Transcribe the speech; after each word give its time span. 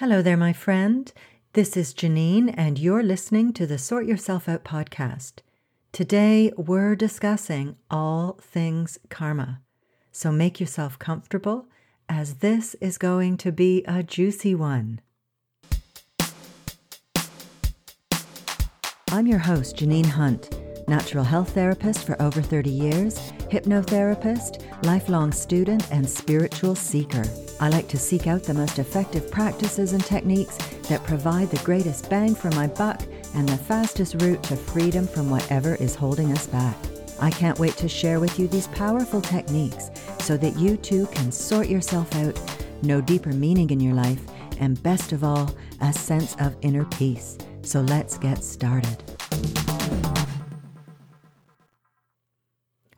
Hello 0.00 0.20
there, 0.20 0.36
my 0.36 0.52
friend. 0.52 1.10
This 1.54 1.74
is 1.74 1.94
Janine, 1.94 2.52
and 2.54 2.78
you're 2.78 3.02
listening 3.02 3.54
to 3.54 3.66
the 3.66 3.78
Sort 3.78 4.04
Yourself 4.04 4.46
Out 4.46 4.62
podcast. 4.62 5.38
Today, 5.90 6.52
we're 6.58 6.94
discussing 6.94 7.76
all 7.90 8.38
things 8.42 8.98
karma. 9.08 9.62
So 10.12 10.30
make 10.30 10.60
yourself 10.60 10.98
comfortable, 10.98 11.68
as 12.10 12.34
this 12.40 12.74
is 12.74 12.98
going 12.98 13.38
to 13.38 13.50
be 13.50 13.84
a 13.88 14.02
juicy 14.02 14.54
one. 14.54 15.00
I'm 19.10 19.26
your 19.26 19.38
host, 19.38 19.76
Janine 19.76 20.04
Hunt 20.04 20.65
natural 20.88 21.24
health 21.24 21.50
therapist 21.50 22.06
for 22.06 22.20
over 22.20 22.40
30 22.40 22.70
years, 22.70 23.18
hypnotherapist, 23.50 24.62
lifelong 24.84 25.32
student, 25.32 25.90
and 25.90 26.08
spiritual 26.08 26.74
seeker. 26.74 27.24
I 27.60 27.68
like 27.68 27.88
to 27.88 27.98
seek 27.98 28.26
out 28.26 28.42
the 28.42 28.54
most 28.54 28.78
effective 28.78 29.30
practices 29.30 29.92
and 29.92 30.04
techniques 30.04 30.56
that 30.88 31.04
provide 31.04 31.50
the 31.50 31.64
greatest 31.64 32.10
bang 32.10 32.34
for 32.34 32.50
my 32.50 32.66
buck 32.66 33.02
and 33.34 33.48
the 33.48 33.56
fastest 33.56 34.20
route 34.22 34.42
to 34.44 34.56
freedom 34.56 35.06
from 35.06 35.30
whatever 35.30 35.74
is 35.76 35.94
holding 35.94 36.32
us 36.32 36.46
back. 36.46 36.76
I 37.20 37.30
can't 37.30 37.58
wait 37.58 37.76
to 37.78 37.88
share 37.88 38.20
with 38.20 38.38
you 38.38 38.46
these 38.46 38.68
powerful 38.68 39.22
techniques 39.22 39.90
so 40.20 40.36
that 40.36 40.56
you 40.56 40.76
too 40.76 41.06
can 41.06 41.32
sort 41.32 41.68
yourself 41.68 42.14
out, 42.16 42.38
know 42.82 43.00
deeper 43.00 43.32
meaning 43.32 43.70
in 43.70 43.80
your 43.80 43.94
life, 43.94 44.20
and 44.58 44.82
best 44.82 45.12
of 45.12 45.24
all, 45.24 45.54
a 45.80 45.92
sense 45.92 46.36
of 46.40 46.56
inner 46.60 46.84
peace. 46.84 47.38
So 47.62 47.80
let's 47.80 48.18
get 48.18 48.44
started. 48.44 49.15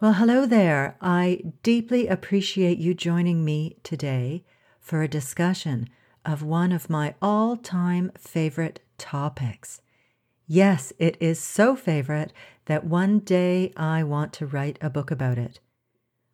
Well, 0.00 0.12
hello 0.12 0.46
there. 0.46 0.96
I 1.00 1.42
deeply 1.64 2.06
appreciate 2.06 2.78
you 2.78 2.94
joining 2.94 3.44
me 3.44 3.78
today 3.82 4.44
for 4.78 5.02
a 5.02 5.08
discussion 5.08 5.88
of 6.24 6.40
one 6.40 6.70
of 6.70 6.88
my 6.88 7.16
all 7.20 7.56
time 7.56 8.12
favorite 8.16 8.78
topics. 8.96 9.80
Yes, 10.46 10.92
it 11.00 11.16
is 11.18 11.40
so 11.40 11.74
favorite 11.74 12.32
that 12.66 12.84
one 12.84 13.18
day 13.18 13.72
I 13.76 14.04
want 14.04 14.32
to 14.34 14.46
write 14.46 14.78
a 14.80 14.88
book 14.88 15.10
about 15.10 15.36
it. 15.36 15.58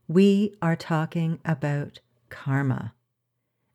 We 0.08 0.54
are 0.60 0.76
talking 0.76 1.38
about 1.42 2.00
karma. 2.28 2.92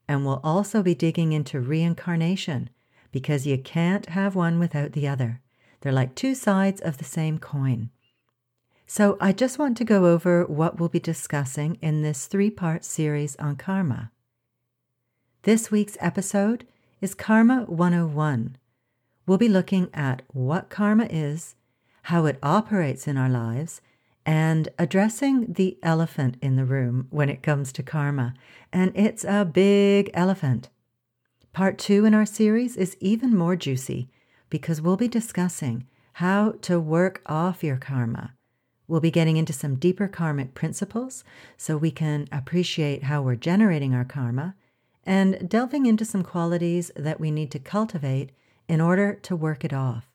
And 0.08 0.24
we'll 0.24 0.42
also 0.44 0.84
be 0.84 0.94
digging 0.94 1.34
into 1.34 1.60
reincarnation 1.60 2.70
because 3.12 3.48
you 3.48 3.58
can't 3.58 4.10
have 4.10 4.36
one 4.36 4.60
without 4.60 4.92
the 4.92 5.08
other. 5.08 5.42
They're 5.82 5.92
like 5.92 6.14
two 6.14 6.36
sides 6.36 6.80
of 6.80 7.00
the 7.00 7.06
same 7.06 7.40
coin. 7.40 7.90
So, 8.92 9.18
I 9.22 9.34
just 9.34 9.60
want 9.60 9.78
to 9.78 9.84
go 9.84 10.08
over 10.08 10.46
what 10.46 10.80
we'll 10.80 10.90
be 10.90 11.00
discussing 11.00 11.78
in 11.80 12.02
this 12.02 12.26
three 12.26 12.50
part 12.50 12.84
series 12.84 13.36
on 13.36 13.56
karma. 13.56 14.10
This 15.44 15.70
week's 15.70 15.96
episode 16.00 16.66
is 17.00 17.14
Karma 17.14 17.66
101. 17.68 18.58
We'll 19.28 19.38
be 19.38 19.48
looking 19.48 19.92
at 19.94 20.24
what 20.30 20.72
karma 20.72 21.06
is, 21.08 21.54
how 22.02 22.26
it 22.26 22.40
operates 22.42 23.08
in 23.08 23.16
our 23.16 23.30
lives, 23.30 23.80
and 24.26 24.70
addressing 24.80 25.54
the 25.54 25.78
elephant 25.84 26.38
in 26.42 26.56
the 26.56 26.66
room 26.66 27.06
when 27.12 27.30
it 27.30 27.44
comes 27.44 27.72
to 27.74 27.84
karma. 27.84 28.34
And 28.74 28.92
it's 28.96 29.24
a 29.24 29.46
big 29.46 30.10
elephant. 30.16 30.70
Part 31.54 31.78
two 31.78 32.06
in 32.06 32.16
our 32.16 32.26
series 32.26 32.76
is 32.76 32.98
even 33.00 33.38
more 33.38 33.56
juicy 33.56 34.10
because 34.50 34.82
we'll 34.82 34.98
be 34.98 35.08
discussing 35.08 35.86
how 36.14 36.54
to 36.64 36.80
work 36.80 37.22
off 37.28 37.64
your 37.64 37.78
karma 37.78 38.34
We'll 38.90 39.00
be 39.00 39.12
getting 39.12 39.38
into 39.38 39.54
some 39.54 39.76
deeper 39.76 40.08
karmic 40.08 40.56
principles 40.56 41.24
so 41.58 41.78
we 41.78 41.92
can 41.92 42.28
appreciate 42.32 43.04
how 43.04 43.22
we're 43.22 43.36
generating 43.36 43.94
our 43.94 44.04
karma 44.04 44.56
and 45.06 45.48
delving 45.48 45.86
into 45.86 46.04
some 46.04 46.24
qualities 46.24 46.92
that 46.96 47.20
we 47.20 47.30
need 47.30 47.52
to 47.52 47.60
cultivate 47.60 48.32
in 48.68 48.82
order 48.82 49.14
to 49.14 49.36
work 49.36 49.64
it 49.64 49.74
off. 49.74 50.08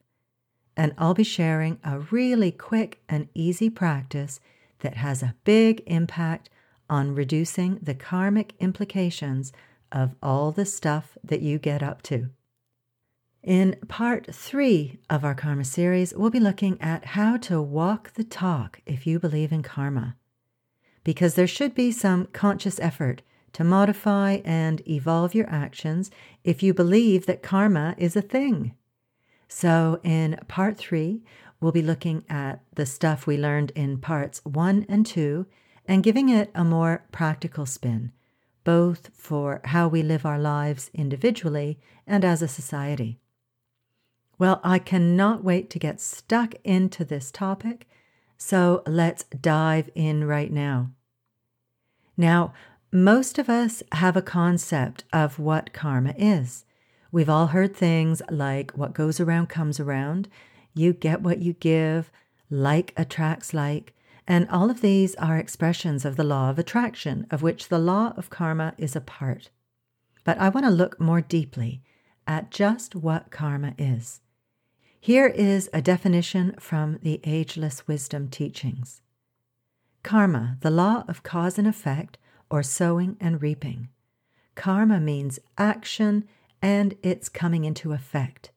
And 0.77 0.92
I'll 0.98 1.14
be 1.14 1.22
sharing 1.22 1.78
a 1.84 2.00
really 2.00 2.50
quick 2.50 3.00
and 3.08 3.28
easy 3.33 3.70
practice 3.70 4.41
that 4.80 4.96
has 4.96 5.23
a 5.23 5.36
big 5.45 5.84
impact 5.86 6.51
on 6.90 7.14
reducing 7.14 7.79
the 7.80 7.95
karmic 7.95 8.55
implications 8.58 9.52
of 9.92 10.17
all 10.20 10.51
the 10.51 10.67
stuff 10.67 11.17
that 11.23 11.42
you 11.42 11.61
get 11.61 11.80
up 11.80 12.02
to. 12.02 12.30
In 13.45 13.77
part 13.89 14.35
three 14.35 15.01
of 15.11 15.23
our 15.23 15.35
karma 15.35 15.67
series, 15.67 16.15
we'll 16.15 16.31
be 16.31 16.41
looking 16.41 16.81
at 16.81 17.05
how 17.05 17.37
to 17.37 17.61
walk 17.61 18.15
the 18.15 18.25
talk 18.25 18.81
if 18.87 19.07
you 19.07 19.19
believe 19.19 19.53
in 19.53 19.63
karma. 19.63 20.17
Because 21.05 21.35
there 21.35 21.47
should 21.47 21.75
be 21.75 21.93
some 21.93 22.25
conscious 22.33 22.81
effort 22.81 23.21
to 23.53 23.63
modify 23.63 24.41
and 24.47 24.81
evolve 24.89 25.35
your 25.35 25.47
actions 25.51 26.11
if 26.43 26.63
you 26.63 26.73
believe 26.73 27.27
that 27.27 27.43
karma 27.43 27.95
is 27.99 28.17
a 28.17 28.23
thing. 28.23 28.75
So, 29.47 30.01
in 30.03 30.41
part 30.49 30.79
three, 30.79 31.23
we'll 31.61 31.71
be 31.71 31.83
looking 31.83 32.25
at 32.31 32.63
the 32.75 32.87
stuff 32.87 33.27
we 33.27 33.37
learned 33.37 33.73
in 33.75 33.99
parts 33.99 34.41
one 34.45 34.87
and 34.89 35.05
two 35.05 35.45
and 35.87 36.03
giving 36.03 36.31
it 36.31 36.51
a 36.55 36.65
more 36.65 37.05
practical 37.13 37.67
spin, 37.67 38.11
both 38.65 39.11
for 39.13 39.61
how 39.65 39.87
we 39.87 40.03
live 40.03 40.25
our 40.25 40.39
lives 40.39 40.91
individually 40.95 41.79
and 42.07 42.25
as 42.25 42.41
a 42.41 42.49
society. 42.49 43.21
Well, 44.39 44.61
I 44.64 44.78
cannot 44.78 45.45
wait 45.45 45.70
to 45.70 45.78
get 45.78 46.00
stuck 46.00 46.55
into 46.64 47.05
this 47.05 47.30
topic, 47.30 47.86
so 48.36 48.83
let's 48.86 49.24
dive 49.24 49.90
in 49.95 50.24
right 50.24 50.52
now. 50.52 50.90
Now, 52.17 52.52
most 52.92 53.39
of 53.39 53.48
us 53.48 53.83
have 53.92 54.17
a 54.17 54.22
concept 54.22 55.05
of 55.12 55.39
what 55.39 55.72
karma 55.72 56.14
is. 56.17 56.64
We've 57.11 57.30
all 57.30 57.48
heard 57.48 57.74
things 57.77 58.22
like 58.30 58.72
what 58.72 58.92
goes 58.92 59.20
around 59.20 59.48
comes 59.48 59.78
around, 59.78 60.28
you 60.74 60.92
get 60.92 61.20
what 61.20 61.40
you 61.40 61.52
give, 61.55 62.11
like 62.51 62.92
attracts 62.96 63.55
like, 63.55 63.95
and 64.27 64.48
all 64.48 64.70
of 64.70 64.80
these 64.80 65.14
are 65.16 65.36
expressions 65.39 66.05
of 66.05 66.16
the 66.16 66.24
law 66.24 66.51
of 66.51 66.58
attraction, 66.58 67.27
of 67.30 67.42
which 67.42 67.68
the 67.68 67.78
law 67.78 68.14
of 68.16 68.30
karma 68.30 68.74
is 68.78 68.96
a 68.96 69.01
part. 69.01 69.51
But 70.24 70.39
I 70.39 70.48
want 70.48 70.66
to 70.66 70.70
look 70.70 70.98
more 70.98 71.20
deeply 71.20 71.83
at 72.27 72.51
just 72.51 72.95
what 72.95 73.30
karma 73.30 73.74
is. 73.77 74.20
Here 75.05 75.27
is 75.27 75.69
a 75.75 75.83
definition 75.83 76.55
from 76.59 76.98
the 77.03 77.20
Ageless 77.25 77.87
Wisdom 77.87 78.29
teachings 78.29 79.03
Karma, 80.03 80.57
the 80.63 80.70
law 80.70 81.05
of 81.07 81.23
cause 81.23 81.59
and 81.59 81.69
effect, 81.69 82.17
or 82.48 82.63
sowing 82.63 83.19
and 83.20 83.43
reaping. 83.43 83.91
Karma 84.55 85.01
means 85.01 85.39
action 85.59 86.25
and 86.63 86.95
its 87.03 87.29
coming 87.29 87.67
into 87.67 87.93
effect. 87.93 88.51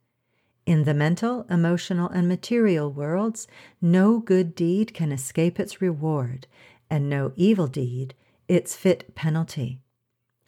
In 0.66 0.86
the 0.86 0.94
mental, 0.94 1.46
emotional, 1.50 2.08
and 2.08 2.30
material 2.30 2.94
worlds, 2.94 3.50
no 3.82 4.20
good 4.20 4.56
deed 4.56 4.94
can 4.94 5.12
escape 5.12 5.60
its 5.60 5.82
reward, 5.82 6.48
and 6.90 7.10
no 7.10 7.34
evil 7.36 7.68
deed 7.68 8.14
its 8.48 8.74
fit 8.74 9.14
penalty. 9.16 9.82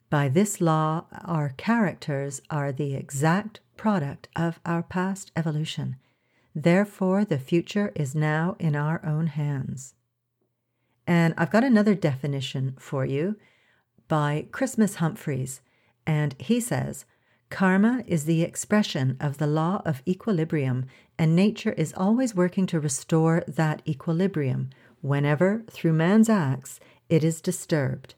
By 0.09 0.29
this 0.29 0.61
law, 0.61 1.07
our 1.25 1.49
characters 1.57 2.41
are 2.49 2.71
the 2.71 2.95
exact 2.95 3.59
product 3.79 4.27
of 4.35 4.59
our 4.65 4.83
past 4.83 5.31
evolution. 5.37 5.95
Therefore, 6.53 7.23
the 7.23 7.39
future 7.39 7.93
is 7.95 8.13
now 8.13 8.57
in 8.59 8.75
our 8.75 8.99
own 9.05 9.27
hands. 9.27 9.93
And 11.07 11.33
I've 11.37 11.49
got 11.49 11.63
another 11.63 11.95
definition 11.95 12.75
for 12.77 13.05
you 13.05 13.37
by 14.09 14.47
Christmas 14.51 14.95
Humphreys, 14.95 15.61
and 16.05 16.35
he 16.39 16.59
says, 16.59 17.05
Karma 17.49 18.03
is 18.05 18.25
the 18.25 18.41
expression 18.41 19.15
of 19.21 19.37
the 19.37 19.47
law 19.47 19.81
of 19.85 20.03
equilibrium, 20.05 20.85
and 21.17 21.33
nature 21.33 21.71
is 21.77 21.93
always 21.95 22.35
working 22.35 22.65
to 22.67 22.81
restore 22.81 23.45
that 23.47 23.81
equilibrium 23.87 24.71
whenever, 24.99 25.63
through 25.71 25.93
man's 25.93 26.27
acts, 26.27 26.81
it 27.07 27.23
is 27.23 27.39
disturbed. 27.39 28.15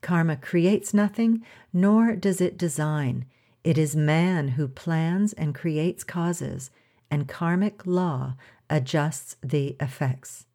Karma 0.00 0.36
creates 0.36 0.94
nothing, 0.94 1.44
nor 1.70 2.16
does 2.16 2.40
it 2.40 2.56
design. 2.56 3.26
It 3.62 3.76
is 3.76 3.94
man 3.94 4.48
who 4.48 4.68
plans 4.68 5.32
and 5.34 5.54
creates 5.54 6.02
causes, 6.02 6.70
and 7.10 7.28
karmic 7.28 7.86
law 7.86 8.36
adjusts 8.70 9.36
the 9.42 9.76
effects. 9.80 10.46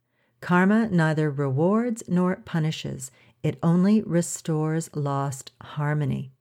Karma 0.42 0.90
neither 0.90 1.30
rewards 1.30 2.04
nor 2.07 2.36
punishes, 2.38 3.12
it 3.44 3.60
only 3.62 4.02
restores 4.02 4.90
lost 4.96 5.52
harmony. 5.62 6.31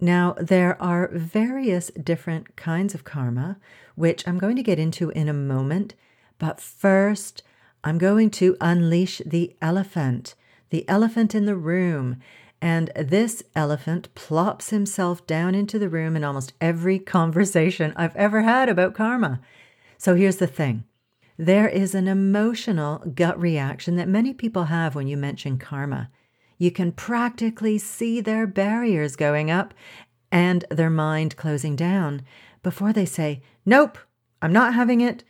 Now, 0.00 0.34
there 0.40 0.80
are 0.82 1.10
various 1.12 1.90
different 1.92 2.56
kinds 2.56 2.94
of 2.94 3.04
karma, 3.04 3.58
which 3.94 4.26
I'm 4.26 4.38
going 4.38 4.56
to 4.56 4.62
get 4.62 4.78
into 4.78 5.10
in 5.10 5.28
a 5.28 5.32
moment, 5.32 5.94
but 6.38 6.60
first, 6.60 7.42
I'm 7.84 7.98
going 7.98 8.30
to 8.30 8.56
unleash 8.60 9.22
the 9.24 9.54
elephant, 9.62 10.34
the 10.70 10.88
elephant 10.88 11.34
in 11.34 11.46
the 11.46 11.56
room, 11.56 12.20
and 12.64 12.90
this 12.96 13.42
elephant 13.54 14.08
plops 14.14 14.70
himself 14.70 15.26
down 15.26 15.54
into 15.54 15.78
the 15.78 15.90
room 15.90 16.16
in 16.16 16.24
almost 16.24 16.54
every 16.62 16.98
conversation 17.18 17.92
I've 17.94 18.16
ever 18.16 18.40
had 18.40 18.70
about 18.70 18.94
karma. 18.94 19.42
So 19.98 20.14
here's 20.14 20.38
the 20.38 20.46
thing 20.46 20.84
there 21.36 21.68
is 21.68 21.94
an 21.94 22.08
emotional 22.08 23.00
gut 23.00 23.38
reaction 23.38 23.96
that 23.96 24.08
many 24.08 24.32
people 24.32 24.64
have 24.64 24.94
when 24.94 25.06
you 25.06 25.18
mention 25.18 25.58
karma. 25.58 26.10
You 26.56 26.70
can 26.70 26.92
practically 26.92 27.76
see 27.76 28.22
their 28.22 28.46
barriers 28.46 29.14
going 29.14 29.50
up, 29.50 29.74
and 30.32 30.64
their 30.70 30.88
mind 30.88 31.36
closing 31.36 31.76
down 31.76 32.22
before 32.62 32.94
they 32.94 33.04
say, 33.04 33.42
Nope, 33.66 33.98
I'm 34.40 34.54
not 34.54 34.72
having 34.72 35.02
it. 35.02 35.22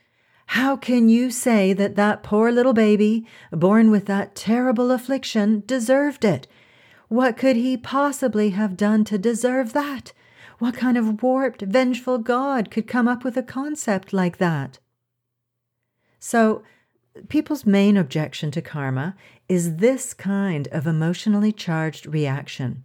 How 0.46 0.76
can 0.76 1.08
you 1.08 1.32
say 1.32 1.72
that 1.72 1.96
that 1.96 2.22
poor 2.22 2.52
little 2.52 2.74
baby, 2.74 3.26
born 3.50 3.90
with 3.90 4.06
that 4.06 4.36
terrible 4.36 4.92
affliction, 4.92 5.64
deserved 5.66 6.24
it? 6.24 6.46
What 7.14 7.36
could 7.36 7.54
he 7.54 7.76
possibly 7.76 8.50
have 8.50 8.76
done 8.76 9.04
to 9.04 9.16
deserve 9.18 9.72
that? 9.72 10.12
What 10.58 10.74
kind 10.74 10.98
of 10.98 11.22
warped, 11.22 11.62
vengeful 11.62 12.18
God 12.18 12.72
could 12.72 12.88
come 12.88 13.06
up 13.06 13.22
with 13.22 13.36
a 13.36 13.42
concept 13.44 14.12
like 14.12 14.38
that? 14.38 14.80
So, 16.18 16.64
people's 17.28 17.64
main 17.64 17.96
objection 17.96 18.50
to 18.50 18.60
karma 18.60 19.14
is 19.48 19.76
this 19.76 20.12
kind 20.12 20.66
of 20.72 20.88
emotionally 20.88 21.52
charged 21.52 22.04
reaction. 22.04 22.82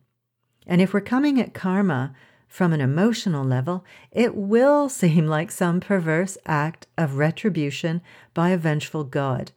And 0.68 0.80
if 0.80 0.94
we're 0.94 1.02
coming 1.02 1.42
at 1.42 1.56
karma 1.56 2.14
from 2.48 2.72
an 2.72 2.82
emotional 2.82 3.44
level, 3.44 3.84
it 4.12 4.36
will 4.36 4.90
seem 5.02 5.25
like 5.25 5.50
some 5.50 5.80
perverse 5.80 6.38
act 6.46 6.86
of 7.00 7.18
retribution 7.18 8.00
by 8.36 8.50
a 8.50 8.60
vengeful 8.60 9.06
God. 9.06 9.54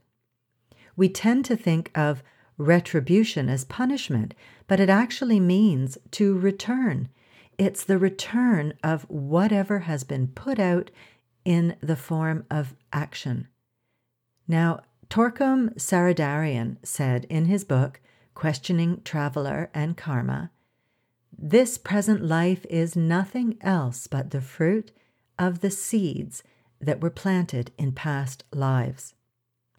We 0.96 1.10
tend 1.10 1.44
to 1.44 1.56
think 1.56 1.90
of 1.94 2.22
retribution 2.62 3.48
as 3.48 3.64
punishment, 3.64 4.34
but 4.66 4.80
it 4.80 4.88
actually 4.88 5.40
means 5.40 5.98
to 6.12 6.38
return. 6.38 7.08
It's 7.58 7.84
the 7.84 7.98
return 7.98 8.74
of 8.82 9.02
whatever 9.10 9.80
has 9.80 10.04
been 10.04 10.28
put 10.28 10.58
out 10.58 10.90
in 11.44 11.76
the 11.80 11.96
form 11.96 12.44
of 12.50 12.74
action. 12.92 13.48
Now, 14.48 14.80
Torkom 15.08 15.74
Saraydarian 15.74 16.76
said 16.82 17.26
in 17.28 17.46
his 17.46 17.64
book, 17.64 18.00
Questioning 18.34 19.02
Traveler 19.04 19.70
and 19.74 19.96
Karma, 19.96 20.50
this 21.36 21.76
present 21.76 22.24
life 22.24 22.64
is 22.70 22.96
nothing 22.96 23.58
else 23.60 24.06
but 24.06 24.30
the 24.30 24.40
fruit 24.40 24.92
of 25.38 25.60
the 25.60 25.70
seeds 25.70 26.42
that 26.80 27.00
were 27.00 27.10
planted 27.10 27.72
in 27.76 27.92
past 27.92 28.44
lives. 28.52 29.14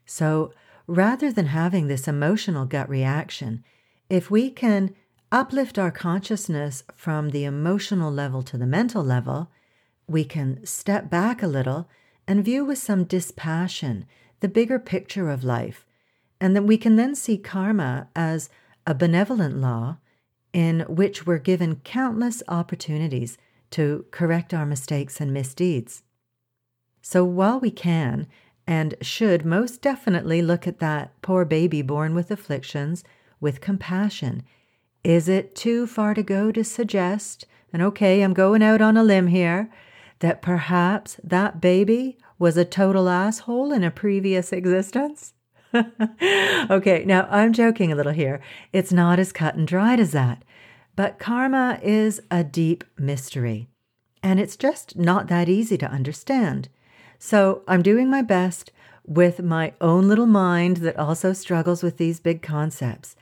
So, 0.06 0.54
rather 0.88 1.32
than 1.32 1.48
having 1.48 1.88
this 1.88 2.08
emotional 2.08 2.66
gut 2.66 2.90
reaction, 2.90 3.64
if 4.10 4.30
we 4.30 4.50
can 4.50 4.94
uplift 5.32 5.80
our 5.80 5.92
consciousness 5.92 6.84
from 6.94 7.30
the 7.30 7.44
emotional 7.44 8.12
level 8.12 8.44
to 8.44 8.58
the 8.58 8.68
mental 8.68 9.04
level, 9.04 9.50
we 10.08 10.24
can 10.24 10.64
step 10.66 11.10
back 11.10 11.42
a 11.42 11.48
little 11.48 11.90
and 12.28 12.46
view 12.46 12.64
with 12.64 12.78
some 12.78 13.04
dispassion 13.04 14.06
the 14.42 14.50
bigger 14.50 14.78
picture 14.78 15.30
of 15.30 15.44
life, 15.44 15.86
and 16.40 16.56
that 16.56 16.64
we 16.64 16.78
can 16.78 16.98
then 16.98 17.16
see 17.16 17.38
karma 17.38 18.08
as 18.16 18.50
a 18.86 18.94
benevolent 18.94 19.58
law 19.58 19.98
in 20.52 20.82
which 20.82 21.26
we're 21.26 21.38
given 21.38 21.78
countless 21.78 22.44
opportunities 22.48 23.38
to 23.72 24.06
correct 24.12 24.54
our 24.54 24.66
mistakes 24.66 25.20
and 25.20 25.34
misdeeds. 25.34 26.04
So 27.02 27.24
while 27.24 27.60
we 27.60 27.72
can 27.72 28.28
and 28.66 28.96
should 29.02 29.46
most 29.46 29.82
definitely 29.82 30.42
look 30.42 30.68
at 30.68 30.80
that 30.80 31.20
poor 31.22 31.46
baby 31.46 31.82
born 31.82 32.16
with 32.16 32.32
afflictions 32.32 33.04
with 33.40 33.62
compassion, 33.62 34.44
is 35.04 35.28
it 35.28 35.54
too 35.54 35.86
far 35.86 36.14
to 36.14 36.24
go 36.24 36.52
to 36.52 36.64
suggest, 36.64 37.46
and 37.74 37.82
okay, 37.82 38.22
I'm 38.22 38.34
going 38.34 38.64
out 38.64 38.82
on 38.82 38.96
a 38.96 39.04
limb 39.04 39.28
here, 39.28 39.70
that 40.20 40.42
perhaps 40.42 41.20
that 41.24 41.60
baby 41.60 42.18
was 42.40 42.56
a 42.56 42.64
total 42.64 43.10
asshole 43.10 43.74
in 43.74 43.84
a 43.84 43.92
previous 43.92 44.54
existence? 44.54 45.34
okay, 46.70 47.04
now 47.06 47.28
I'm 47.30 47.52
joking 47.52 47.92
a 47.92 47.96
little 47.96 48.14
here. 48.14 48.40
It's 48.72 48.94
not 48.94 49.20
as 49.20 49.32
cut 49.32 49.56
and 49.56 49.68
dried 49.68 50.00
as 50.00 50.12
that. 50.12 50.44
But 50.96 51.20
karma 51.20 51.80
is 51.82 52.22
a 52.30 52.44
deep 52.44 52.84
mystery, 52.98 53.68
and 54.22 54.40
it's 54.40 54.56
just 54.56 54.96
not 54.96 55.28
that 55.28 55.50
easy 55.50 55.78
to 55.80 55.90
understand. 55.90 56.70
So 57.26 57.64
I'm 57.70 57.82
doing 57.82 58.10
my 58.10 58.22
best 58.22 58.74
with 59.06 59.42
my 59.42 59.72
own 59.80 60.10
little 60.10 60.26
mind 60.26 60.78
that 60.78 61.00
also 61.00 61.32
struggles 61.32 61.82
with 61.82 61.96
these 61.96 62.20
big 62.20 62.42
concepts 62.42 63.16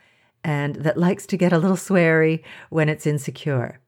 and 0.43 0.77
that 0.77 0.97
likes 0.97 1.27
to 1.27 1.37
get 1.37 1.53
a 1.53 1.59
little 1.59 1.77
sweary 1.77 2.41
when 2.71 2.89
it's 2.89 3.05
insecure. 3.05 3.79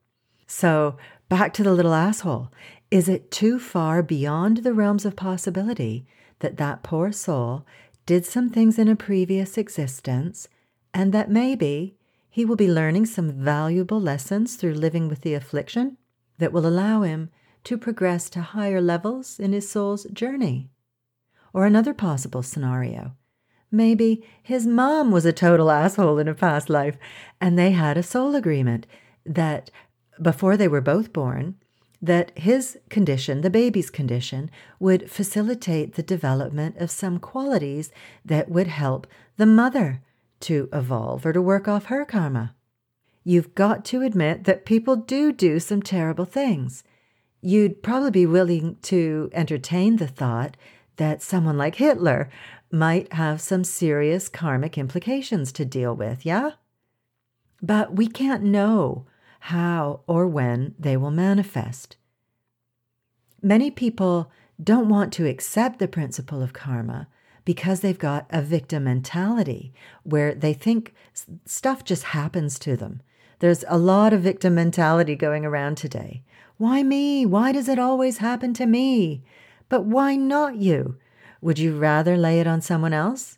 So, 0.46 0.98
back 1.30 1.52
to 1.54 1.64
the 1.64 1.74
little 1.74 1.96
asshole. 1.96 2.52
Is 2.92 3.10
it 3.10 3.32
too 3.32 3.58
far 3.58 4.04
beyond 4.04 4.58
the 4.58 4.76
realms 4.76 5.04
of 5.04 5.16
possibility 5.16 6.06
that 6.42 6.58
that 6.58 6.84
poor 6.84 7.12
soul 7.12 7.66
did 8.06 8.24
some 8.24 8.52
things 8.52 8.78
in 8.78 8.88
a 8.88 8.96
previous 8.96 9.58
existence, 9.58 10.48
and 10.94 11.12
that 11.12 11.32
maybe 11.32 11.96
he 12.30 12.46
will 12.46 12.56
be 12.56 12.72
learning 12.72 13.08
some 13.08 13.32
valuable 13.32 14.00
lessons 14.00 14.58
through 14.58 14.76
living 14.76 15.08
with 15.08 15.22
the 15.22 15.34
affliction 15.34 15.98
that 16.38 16.54
will 16.54 16.68
allow 16.68 17.02
him 17.02 17.32
to 17.66 17.78
progress 17.78 18.30
to 18.32 18.42
higher 18.42 18.82
levels 18.82 19.40
in 19.40 19.54
his 19.54 19.70
soul's 19.70 20.06
journey. 20.06 20.70
Or 21.54 21.66
another 21.66 21.94
possible 21.94 22.44
scenario. 22.44 23.16
Maybe 23.72 24.24
his 24.42 24.68
mom 24.68 25.12
was 25.12 25.26
a 25.26 25.34
total 25.34 25.72
asshole 25.72 26.20
in 26.20 26.28
a 26.28 26.36
past 26.36 26.70
life, 26.70 26.98
and 27.42 27.58
they 27.58 27.72
had 27.72 27.98
a 27.98 28.04
soul 28.04 28.36
agreement 28.36 28.86
that 29.26 29.72
before 30.22 30.58
they 30.58 30.68
were 30.68 30.82
both 30.82 31.12
born, 31.12 31.56
that 32.02 32.38
his 32.38 32.78
condition, 32.90 33.42
the 33.42 33.50
baby's 33.50 33.90
condition, 33.90 34.52
would 34.80 35.10
facilitate 35.10 35.96
the 35.96 36.04
development 36.04 36.78
of 36.78 36.92
some 36.92 37.18
qualities 37.18 37.92
that 38.26 38.50
would 38.50 38.68
help 38.68 39.08
the 39.38 39.46
mother 39.46 40.02
to 40.42 40.68
evolve 40.74 41.26
or 41.26 41.32
to 41.32 41.42
work 41.42 41.68
off 41.68 41.86
her 41.86 42.04
karma. 42.04 42.54
You've 43.24 43.56
got 43.56 43.86
to 43.86 44.02
admit 44.02 44.44
that 44.44 44.66
people 44.66 44.98
do 44.98 45.32
do 45.32 45.60
some 45.60 45.82
terrible 45.82 46.26
things. 46.26 46.84
You'd 47.46 47.84
probably 47.84 48.12
be 48.12 48.26
willing 48.26 48.78
to 48.84 49.30
entertain 49.34 49.98
the 49.98 50.08
thought 50.08 50.56
that 50.96 51.22
someone 51.22 51.58
like 51.58 51.76
Hitler 51.76 52.30
might 52.72 53.12
have 53.12 53.42
some 53.42 53.66
serious 53.66 54.30
karmic 54.30 54.78
implications 54.78 55.52
to 55.52 55.66
deal 55.66 55.94
with, 55.94 56.26
yeah? 56.26 56.52
But 57.62 57.98
we 57.98 58.08
can't 58.08 58.44
know 58.44 59.06
how 59.42 60.02
or 60.08 60.26
when 60.26 60.74
they 60.80 60.96
will 60.96 61.12
manifest. 61.12 61.98
Many 63.42 63.70
people 63.70 64.32
don't 64.64 64.88
want 64.88 65.12
to 65.14 65.28
accept 65.28 65.80
the 65.80 65.88
principle 65.90 66.42
of 66.42 66.54
karma 66.54 67.10
because 67.44 67.82
they've 67.82 68.00
got 68.00 68.26
a 68.30 68.42
victim 68.42 68.86
mentality 68.86 69.74
where 70.04 70.34
they 70.34 70.54
think 70.54 70.94
stuff 71.46 71.84
just 71.84 72.04
happens 72.04 72.58
to 72.60 72.78
them. 72.78 73.02
There's 73.40 73.66
a 73.68 73.78
lot 73.78 74.14
of 74.14 74.22
victim 74.22 74.56
mentality 74.56 75.18
going 75.18 75.44
around 75.44 75.76
today. 75.76 76.24
Why 76.58 76.84
me? 76.84 77.26
Why 77.26 77.52
does 77.52 77.68
it 77.68 77.80
always 77.80 78.20
happen 78.20 78.54
to 78.56 78.66
me? 78.66 79.24
But 79.70 79.86
why 79.86 80.16
not 80.16 80.58
you? 80.58 80.98
Would 81.42 81.60
you 81.60 81.78
rather 81.78 82.16
lay 82.16 82.40
it 82.40 82.48
on 82.48 82.62
someone 82.62 82.94
else? 82.94 83.38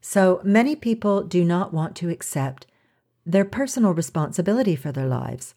So 0.00 0.40
many 0.44 0.76
people 0.76 1.22
do 1.22 1.44
not 1.44 1.72
want 1.72 1.96
to 1.96 2.10
accept 2.10 2.66
their 3.26 3.44
personal 3.44 3.92
responsibility 3.92 4.76
for 4.76 4.92
their 4.92 5.06
lives. 5.06 5.54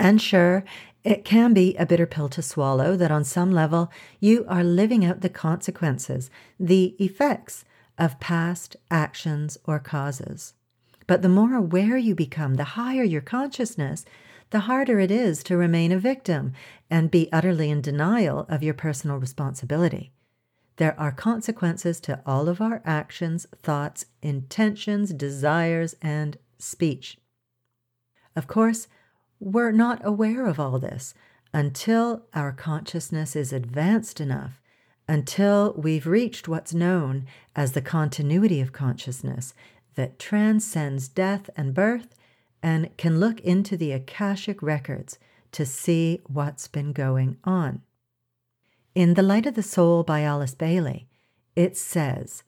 And 0.00 0.20
sure, 0.20 0.64
it 1.04 1.24
can 1.24 1.52
be 1.52 1.76
a 1.76 1.86
bitter 1.86 2.06
pill 2.06 2.28
to 2.30 2.42
swallow 2.42 2.96
that 2.96 3.10
on 3.10 3.24
some 3.24 3.52
level 3.52 3.90
you 4.20 4.44
are 4.48 4.64
living 4.64 5.04
out 5.04 5.20
the 5.20 5.28
consequences, 5.28 6.30
the 6.58 6.96
effects 6.98 7.64
of 7.98 8.20
past 8.20 8.76
actions 8.90 9.58
or 9.64 9.78
causes. 9.78 10.54
But 11.06 11.22
the 11.22 11.28
more 11.28 11.54
aware 11.54 11.96
you 11.96 12.14
become, 12.14 12.54
the 12.54 12.64
higher 12.64 13.02
your 13.02 13.20
consciousness, 13.20 14.04
the 14.52 14.60
harder 14.60 15.00
it 15.00 15.10
is 15.10 15.42
to 15.42 15.56
remain 15.56 15.90
a 15.90 15.98
victim 15.98 16.52
and 16.90 17.10
be 17.10 17.28
utterly 17.32 17.70
in 17.70 17.80
denial 17.80 18.46
of 18.50 18.62
your 18.62 18.74
personal 18.74 19.16
responsibility. 19.16 20.12
There 20.76 20.98
are 21.00 21.10
consequences 21.10 22.00
to 22.00 22.20
all 22.26 22.50
of 22.50 22.60
our 22.60 22.82
actions, 22.84 23.46
thoughts, 23.62 24.04
intentions, 24.20 25.14
desires, 25.14 25.96
and 26.02 26.36
speech. 26.58 27.16
Of 28.36 28.46
course, 28.46 28.88
we're 29.40 29.72
not 29.72 30.04
aware 30.04 30.46
of 30.46 30.60
all 30.60 30.78
this 30.78 31.14
until 31.54 32.26
our 32.34 32.52
consciousness 32.52 33.34
is 33.34 33.54
advanced 33.54 34.20
enough, 34.20 34.60
until 35.08 35.74
we've 35.78 36.06
reached 36.06 36.46
what's 36.46 36.74
known 36.74 37.26
as 37.56 37.72
the 37.72 37.82
continuity 37.82 38.60
of 38.60 38.72
consciousness 38.72 39.54
that 39.94 40.18
transcends 40.18 41.08
death 41.08 41.48
and 41.56 41.72
birth 41.72 42.14
and 42.62 42.96
can 42.96 43.18
look 43.18 43.40
into 43.40 43.76
the 43.76 43.92
Akashic 43.92 44.62
records 44.62 45.18
to 45.52 45.66
see 45.66 46.20
what's 46.26 46.68
been 46.68 46.92
going 46.92 47.36
on. 47.44 47.82
In 48.94 49.14
The 49.14 49.22
Light 49.22 49.46
of 49.46 49.54
the 49.54 49.62
Soul 49.62 50.02
by 50.02 50.22
Alice 50.22 50.54
Bailey, 50.54 51.08
it 51.56 51.76
says 51.76 52.42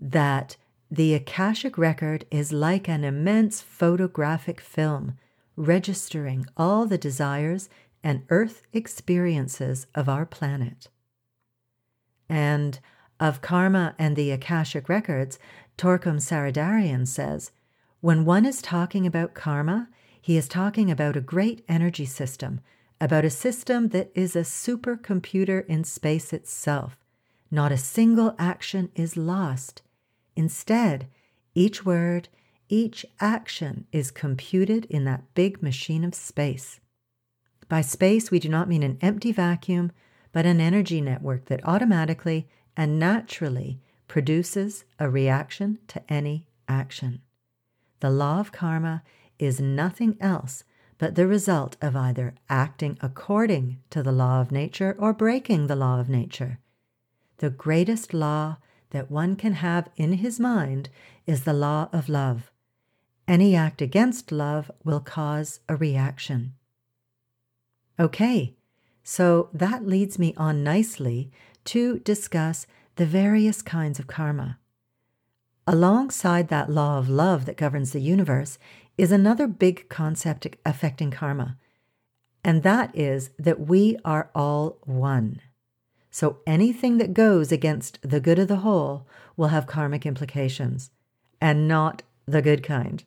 that 0.00 0.56
the 0.90 1.14
Akashic 1.14 1.76
record 1.78 2.24
is 2.30 2.52
like 2.52 2.88
an 2.88 3.04
immense 3.04 3.60
photographic 3.60 4.60
film 4.60 5.18
registering 5.56 6.46
all 6.56 6.86
the 6.86 6.98
desires 6.98 7.68
and 8.02 8.22
earth 8.28 8.62
experiences 8.72 9.86
of 9.94 10.08
our 10.08 10.26
planet. 10.26 10.88
And 12.28 12.78
of 13.18 13.40
karma 13.40 13.94
and 13.98 14.14
the 14.14 14.30
Akashic 14.30 14.88
records, 14.88 15.38
Torkom 15.78 16.20
Saraydarian 16.20 17.06
says 17.06 17.50
when 18.00 18.24
one 18.24 18.44
is 18.44 18.60
talking 18.60 19.06
about 19.06 19.34
karma, 19.34 19.88
he 20.20 20.36
is 20.36 20.48
talking 20.48 20.90
about 20.90 21.16
a 21.16 21.20
great 21.20 21.64
energy 21.68 22.04
system, 22.04 22.60
about 23.00 23.24
a 23.24 23.30
system 23.30 23.88
that 23.88 24.10
is 24.14 24.34
a 24.34 24.40
supercomputer 24.40 25.64
in 25.66 25.84
space 25.84 26.32
itself. 26.32 26.96
Not 27.50 27.72
a 27.72 27.76
single 27.76 28.34
action 28.38 28.90
is 28.94 29.16
lost. 29.16 29.82
Instead, 30.34 31.06
each 31.54 31.84
word, 31.86 32.28
each 32.68 33.06
action 33.20 33.86
is 33.92 34.10
computed 34.10 34.84
in 34.86 35.04
that 35.04 35.32
big 35.34 35.62
machine 35.62 36.04
of 36.04 36.14
space. 36.14 36.80
By 37.68 37.80
space, 37.80 38.30
we 38.30 38.38
do 38.38 38.48
not 38.48 38.68
mean 38.68 38.82
an 38.82 38.98
empty 39.00 39.32
vacuum, 39.32 39.92
but 40.32 40.46
an 40.46 40.60
energy 40.60 41.00
network 41.00 41.46
that 41.46 41.64
automatically 41.64 42.48
and 42.76 42.98
naturally 42.98 43.80
produces 44.08 44.84
a 44.98 45.08
reaction 45.08 45.78
to 45.88 46.02
any 46.12 46.46
action. 46.68 47.22
The 48.00 48.10
law 48.10 48.40
of 48.40 48.52
karma 48.52 49.02
is 49.38 49.60
nothing 49.60 50.16
else 50.20 50.64
but 50.98 51.14
the 51.14 51.26
result 51.26 51.76
of 51.82 51.94
either 51.94 52.34
acting 52.48 52.98
according 53.00 53.78
to 53.90 54.02
the 54.02 54.12
law 54.12 54.40
of 54.40 54.50
nature 54.50 54.96
or 54.98 55.12
breaking 55.12 55.66
the 55.66 55.76
law 55.76 56.00
of 56.00 56.08
nature. 56.08 56.58
The 57.38 57.50
greatest 57.50 58.14
law 58.14 58.56
that 58.90 59.10
one 59.10 59.36
can 59.36 59.54
have 59.54 59.88
in 59.96 60.14
his 60.14 60.40
mind 60.40 60.88
is 61.26 61.44
the 61.44 61.52
law 61.52 61.88
of 61.92 62.08
love. 62.08 62.50
Any 63.28 63.54
act 63.54 63.82
against 63.82 64.32
love 64.32 64.70
will 64.84 65.00
cause 65.00 65.60
a 65.68 65.76
reaction. 65.76 66.54
Okay, 67.98 68.56
so 69.02 69.50
that 69.52 69.86
leads 69.86 70.18
me 70.18 70.32
on 70.36 70.62
nicely 70.62 71.30
to 71.64 71.98
discuss 72.00 72.66
the 72.96 73.06
various 73.06 73.62
kinds 73.62 73.98
of 73.98 74.06
karma. 74.06 74.58
Alongside 75.68 76.46
that 76.48 76.70
law 76.70 76.96
of 76.96 77.08
love 77.08 77.44
that 77.46 77.56
governs 77.56 77.90
the 77.90 78.00
universe 78.00 78.58
is 78.96 79.10
another 79.10 79.48
big 79.48 79.88
concept 79.88 80.46
affecting 80.64 81.10
karma, 81.10 81.58
and 82.44 82.62
that 82.62 82.96
is 82.96 83.30
that 83.38 83.66
we 83.66 83.96
are 84.04 84.30
all 84.32 84.78
one. 84.84 85.40
So 86.08 86.38
anything 86.46 86.98
that 86.98 87.12
goes 87.12 87.50
against 87.50 87.98
the 88.02 88.20
good 88.20 88.38
of 88.38 88.46
the 88.46 88.58
whole 88.58 89.08
will 89.36 89.48
have 89.48 89.66
karmic 89.66 90.06
implications, 90.06 90.90
and 91.40 91.66
not 91.66 92.04
the 92.26 92.40
good 92.40 92.62
kind. 92.62 93.02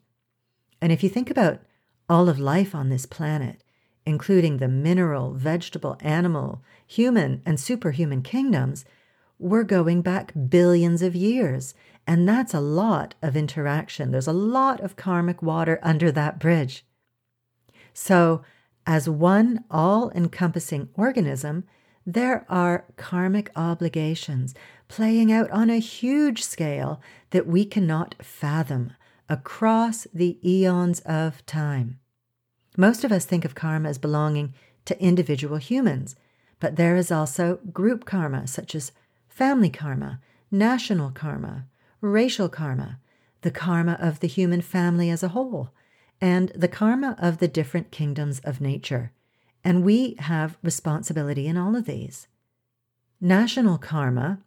And 0.81 0.91
if 0.91 1.01
you 1.01 1.07
think 1.07 1.29
about 1.29 1.61
all 2.09 2.27
of 2.27 2.39
life 2.39 2.75
on 2.75 2.89
this 2.89 3.05
planet, 3.05 3.63
including 4.05 4.57
the 4.57 4.67
mineral, 4.67 5.33
vegetable, 5.33 5.95
animal, 6.01 6.61
human, 6.85 7.41
and 7.45 7.57
superhuman 7.57 8.21
kingdoms, 8.21 8.83
we're 9.39 9.63
going 9.63 10.01
back 10.01 10.33
billions 10.49 11.01
of 11.01 11.15
years. 11.15 11.73
And 12.07 12.27
that's 12.27 12.53
a 12.53 12.59
lot 12.59 13.15
of 13.21 13.35
interaction. 13.35 14.11
There's 14.11 14.27
a 14.27 14.33
lot 14.33 14.79
of 14.81 14.95
karmic 14.95 15.41
water 15.41 15.79
under 15.83 16.11
that 16.11 16.39
bridge. 16.39 16.85
So, 17.93 18.41
as 18.87 19.07
one 19.07 19.63
all 19.69 20.09
encompassing 20.11 20.89
organism, 20.95 21.65
there 22.05 22.45
are 22.49 22.85
karmic 22.97 23.51
obligations 23.55 24.55
playing 24.87 25.31
out 25.31 25.51
on 25.51 25.69
a 25.69 25.77
huge 25.77 26.43
scale 26.43 26.99
that 27.29 27.45
we 27.45 27.65
cannot 27.65 28.15
fathom 28.21 28.93
across 29.29 30.07
the 30.11 30.39
eons 30.43 31.01
of 31.01 31.45
time. 31.45 31.99
Most 32.75 33.03
of 33.03 33.11
us 33.11 33.25
think 33.25 33.45
of 33.45 33.53
karma 33.53 33.89
as 33.89 33.99
belonging 33.99 34.53
to 34.85 34.99
individual 35.01 35.57
humans, 35.57 36.15
but 36.59 36.75
there 36.75 36.95
is 36.95 37.11
also 37.11 37.59
group 37.71 38.05
karma, 38.05 38.47
such 38.47 38.73
as 38.73 38.91
family 39.27 39.69
karma, 39.69 40.19
national 40.49 41.11
karma, 41.11 41.67
racial 42.01 42.49
karma, 42.49 42.99
the 43.41 43.51
karma 43.51 43.97
of 43.99 44.19
the 44.19 44.27
human 44.27 44.61
family 44.61 45.09
as 45.09 45.23
a 45.23 45.29
whole, 45.29 45.71
and 46.21 46.49
the 46.49 46.67
karma 46.67 47.15
of 47.19 47.37
the 47.37 47.47
different 47.47 47.91
kingdoms 47.91 48.39
of 48.43 48.61
nature. 48.61 49.11
And 49.63 49.83
we 49.83 50.15
have 50.19 50.57
responsibility 50.63 51.47
in 51.47 51.57
all 51.57 51.75
of 51.75 51.85
these. 51.85 52.27
National 53.21 53.77
karma, 53.77 54.39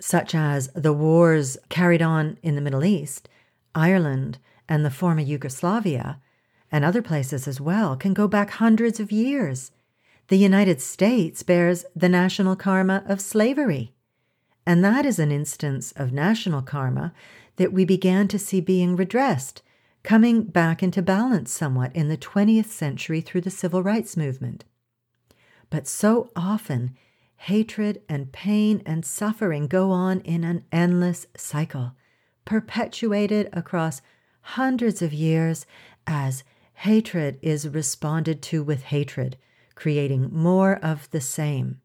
such 0.00 0.34
as 0.34 0.68
the 0.74 0.92
wars 0.92 1.56
carried 1.68 2.02
on 2.02 2.38
in 2.42 2.56
the 2.56 2.60
Middle 2.60 2.84
East, 2.84 3.28
Ireland, 3.74 4.38
and 4.68 4.84
the 4.84 4.90
former 4.90 5.20
Yugoslavia, 5.20 6.20
and 6.70 6.84
other 6.84 7.02
places 7.02 7.46
as 7.46 7.60
well, 7.60 7.96
can 7.96 8.14
go 8.14 8.26
back 8.26 8.50
hundreds 8.50 8.98
of 8.98 9.12
years. 9.12 9.70
The 10.28 10.38
United 10.38 10.80
States 10.80 11.42
bears 11.42 11.84
the 11.94 12.08
national 12.08 12.56
karma 12.56 13.04
of 13.06 13.20
slavery. 13.20 13.94
And 14.64 14.84
that 14.84 15.04
is 15.04 15.18
an 15.18 15.32
instance 15.32 15.92
of 15.92 16.12
national 16.12 16.62
karma 16.62 17.12
that 17.56 17.72
we 17.72 17.84
began 17.84 18.28
to 18.28 18.38
see 18.38 18.60
being 18.60 18.96
redressed, 18.96 19.62
coming 20.02 20.44
back 20.44 20.82
into 20.82 21.02
balance 21.02 21.50
somewhat 21.52 21.94
in 21.94 22.08
the 22.08 22.16
20th 22.16 22.66
century 22.66 23.20
through 23.20 23.40
the 23.40 23.50
civil 23.50 23.82
rights 23.82 24.16
movement. 24.16 24.64
But 25.68 25.86
so 25.88 26.30
often, 26.36 26.96
hatred 27.36 28.02
and 28.08 28.32
pain 28.32 28.82
and 28.86 29.04
suffering 29.04 29.66
go 29.66 29.90
on 29.90 30.20
in 30.20 30.44
an 30.44 30.64
endless 30.70 31.26
cycle, 31.36 31.92
perpetuated 32.44 33.48
across 33.52 34.00
hundreds 34.42 35.02
of 35.02 35.12
years 35.12 35.66
as 36.06 36.44
hatred 36.74 37.38
is 37.42 37.68
responded 37.68 38.42
to 38.42 38.62
with 38.62 38.84
hatred, 38.84 39.36
creating 39.74 40.30
more 40.32 40.76
of 40.76 41.10
the 41.10 41.20
same 41.20 41.80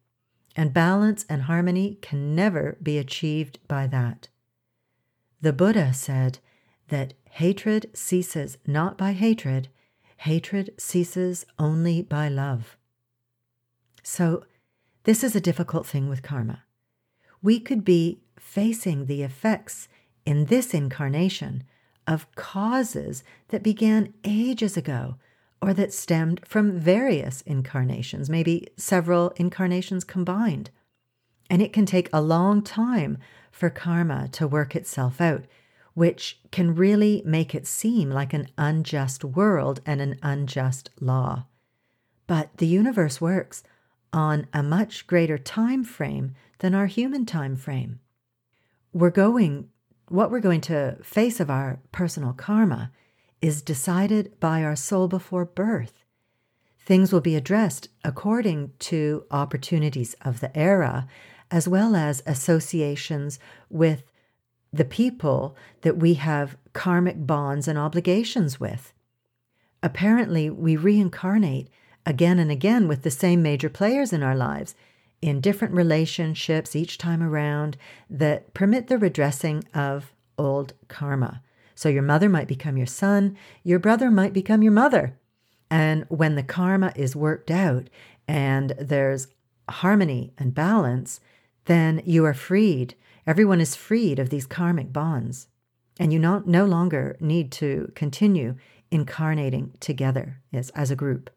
and 0.58 0.74
balance 0.74 1.24
and 1.28 1.42
harmony 1.42 1.96
can 2.02 2.34
never 2.34 2.76
be 2.82 2.98
achieved 2.98 3.60
by 3.68 3.86
that. 3.86 4.26
The 5.40 5.52
Buddha 5.52 5.94
said 5.94 6.40
that 6.88 7.14
hatred 7.30 7.88
ceases 7.94 8.58
not 8.66 8.98
by 8.98 9.12
hatred, 9.12 9.68
hatred 10.16 10.74
ceases 10.76 11.46
only 11.60 12.02
by 12.02 12.28
love. 12.28 12.76
So, 14.02 14.46
this 15.04 15.22
is 15.22 15.36
a 15.36 15.40
difficult 15.40 15.86
thing 15.86 16.08
with 16.08 16.24
karma. 16.24 16.64
We 17.40 17.60
could 17.60 17.84
be 17.84 18.18
facing 18.36 19.06
the 19.06 19.22
effects 19.22 19.86
in 20.26 20.46
this 20.46 20.74
incarnation 20.74 21.62
of 22.04 22.26
causes 22.34 23.22
that 23.50 23.62
began 23.62 24.12
ages 24.24 24.76
ago 24.76 25.18
or 25.60 25.74
that 25.74 25.92
stemmed 25.92 26.40
from 26.44 26.78
various 26.78 27.40
incarnations, 27.42 28.30
maybe 28.30 28.68
several 28.76 29.30
incarnations 29.36 30.04
combined. 30.04 30.70
And 31.50 31.62
it 31.62 31.72
can 31.72 31.86
take 31.86 32.08
a 32.12 32.22
long 32.22 32.62
time 32.62 33.18
for 33.50 33.70
karma 33.70 34.28
to 34.32 34.46
work 34.46 34.76
itself 34.76 35.20
out, 35.20 35.44
which 35.94 36.40
can 36.52 36.74
really 36.74 37.22
make 37.24 37.54
it 37.54 37.66
seem 37.66 38.10
like 38.10 38.32
an 38.32 38.48
unjust 38.56 39.24
world 39.24 39.80
and 39.84 40.00
an 40.00 40.18
unjust 40.22 40.90
law. 41.00 41.46
But 42.26 42.56
the 42.58 42.66
universe 42.66 43.20
works 43.20 43.62
on 44.12 44.46
a 44.52 44.62
much 44.62 45.06
greater 45.06 45.38
time 45.38 45.82
frame 45.82 46.34
than 46.58 46.74
our 46.74 46.86
human 46.86 47.26
time 47.26 47.56
frame. 47.56 48.00
We're 48.92 49.10
going 49.10 49.70
what 50.08 50.30
we're 50.30 50.40
going 50.40 50.62
to 50.62 50.96
face 51.02 51.38
of 51.38 51.50
our 51.50 51.80
personal 51.92 52.32
karma 52.32 52.90
is 53.40 53.62
decided 53.62 54.38
by 54.40 54.62
our 54.62 54.76
soul 54.76 55.08
before 55.08 55.44
birth. 55.44 56.04
Things 56.78 57.12
will 57.12 57.20
be 57.20 57.36
addressed 57.36 57.88
according 58.02 58.72
to 58.80 59.24
opportunities 59.30 60.14
of 60.22 60.40
the 60.40 60.56
era, 60.56 61.06
as 61.50 61.68
well 61.68 61.94
as 61.94 62.22
associations 62.26 63.38
with 63.68 64.02
the 64.72 64.84
people 64.84 65.56
that 65.82 65.96
we 65.96 66.14
have 66.14 66.56
karmic 66.72 67.26
bonds 67.26 67.68
and 67.68 67.78
obligations 67.78 68.58
with. 68.60 68.92
Apparently, 69.82 70.50
we 70.50 70.76
reincarnate 70.76 71.68
again 72.04 72.38
and 72.38 72.50
again 72.50 72.88
with 72.88 73.02
the 73.02 73.10
same 73.10 73.42
major 73.42 73.68
players 73.68 74.12
in 74.12 74.22
our 74.22 74.34
lives 74.34 74.74
in 75.20 75.40
different 75.40 75.74
relationships 75.74 76.76
each 76.76 76.98
time 76.98 77.22
around 77.22 77.76
that 78.08 78.54
permit 78.54 78.86
the 78.86 78.98
redressing 78.98 79.64
of 79.74 80.12
old 80.36 80.72
karma. 80.88 81.42
So 81.78 81.88
your 81.88 82.02
mother 82.02 82.28
might 82.28 82.48
become 82.48 82.76
your 82.76 82.88
son, 82.88 83.36
your 83.62 83.78
brother 83.78 84.10
might 84.10 84.32
become 84.32 84.62
your 84.62 84.72
mother. 84.72 85.16
And 85.70 86.06
when 86.08 86.34
the 86.34 86.42
karma 86.42 86.92
is 86.96 87.14
worked 87.14 87.52
out 87.52 87.88
and 88.26 88.70
there's 88.80 89.28
harmony 89.70 90.32
and 90.38 90.52
balance, 90.52 91.20
then 91.66 92.02
you 92.04 92.24
are 92.24 92.34
freed. 92.34 92.96
Everyone 93.28 93.60
is 93.60 93.76
freed 93.76 94.18
of 94.18 94.30
these 94.30 94.44
karmic 94.44 94.92
bonds. 94.92 95.46
And 96.00 96.12
you 96.12 96.18
not, 96.18 96.48
no 96.48 96.64
longer 96.64 97.16
need 97.20 97.52
to 97.52 97.92
continue 97.94 98.56
incarnating 98.90 99.74
together 99.78 100.40
as, 100.52 100.70
as 100.70 100.90
a 100.90 100.96
group. 100.96 101.30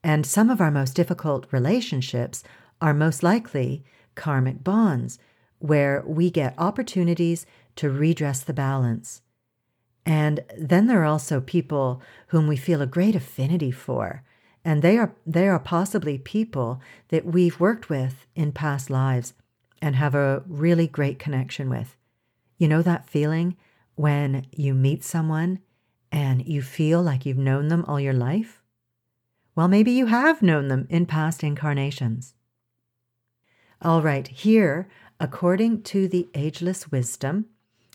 And 0.00 0.24
some 0.24 0.48
of 0.48 0.60
our 0.60 0.70
most 0.70 0.94
difficult 0.94 1.44
relationships 1.50 2.44
are 2.80 2.94
most 2.94 3.24
likely 3.24 3.84
karmic 4.14 4.62
bonds, 4.62 5.18
where 5.58 6.04
we 6.06 6.30
get 6.30 6.54
opportunities 6.56 7.46
to 7.74 7.90
redress 7.90 8.44
the 8.44 8.54
balance. 8.54 9.22
And 10.06 10.44
then 10.56 10.86
there 10.86 11.02
are 11.02 11.06
also 11.06 11.40
people 11.40 12.00
whom 12.28 12.46
we 12.46 12.56
feel 12.56 12.80
a 12.80 12.86
great 12.86 13.16
affinity 13.16 13.72
for. 13.72 14.22
And 14.64 14.80
they 14.80 14.96
are, 14.98 15.14
they 15.26 15.48
are 15.48 15.58
possibly 15.58 16.16
people 16.16 16.80
that 17.08 17.26
we've 17.26 17.58
worked 17.58 17.90
with 17.90 18.26
in 18.36 18.52
past 18.52 18.88
lives 18.88 19.34
and 19.82 19.96
have 19.96 20.14
a 20.14 20.44
really 20.46 20.86
great 20.86 21.18
connection 21.18 21.68
with. 21.68 21.96
You 22.56 22.68
know 22.68 22.82
that 22.82 23.10
feeling 23.10 23.56
when 23.96 24.46
you 24.52 24.74
meet 24.74 25.02
someone 25.04 25.58
and 26.12 26.46
you 26.46 26.62
feel 26.62 27.02
like 27.02 27.26
you've 27.26 27.36
known 27.36 27.68
them 27.68 27.84
all 27.86 28.00
your 28.00 28.14
life? 28.14 28.62
Well, 29.56 29.68
maybe 29.68 29.90
you 29.90 30.06
have 30.06 30.40
known 30.40 30.68
them 30.68 30.86
in 30.88 31.06
past 31.06 31.42
incarnations. 31.42 32.34
All 33.82 34.02
right, 34.02 34.26
here, 34.28 34.88
according 35.18 35.82
to 35.84 36.08
the 36.08 36.28
ageless 36.34 36.90
wisdom, 36.90 37.46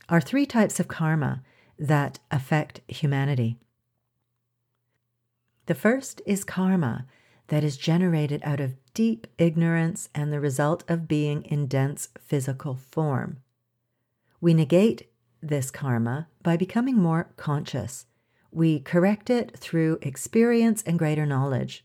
are 0.09 0.21
three 0.21 0.45
types 0.45 0.79
of 0.79 0.87
karma 0.87 1.43
that 1.81 2.19
affect 2.29 2.79
humanity. 2.87 3.57
The 5.65 5.73
first 5.73 6.21
is 6.27 6.43
karma 6.43 7.07
that 7.47 7.63
is 7.63 7.75
generated 7.75 8.39
out 8.43 8.59
of 8.59 8.75
deep 8.93 9.25
ignorance 9.39 10.07
and 10.13 10.31
the 10.31 10.39
result 10.39 10.83
of 10.87 11.07
being 11.07 11.43
in 11.43 11.65
dense 11.65 12.09
physical 12.19 12.75
form. 12.75 13.37
We 14.39 14.53
negate 14.53 15.09
this 15.41 15.71
karma 15.71 16.27
by 16.43 16.55
becoming 16.55 16.97
more 16.97 17.31
conscious. 17.35 18.05
We 18.51 18.79
correct 18.79 19.31
it 19.31 19.57
through 19.57 19.97
experience 20.03 20.83
and 20.83 20.99
greater 20.99 21.25
knowledge. 21.25 21.83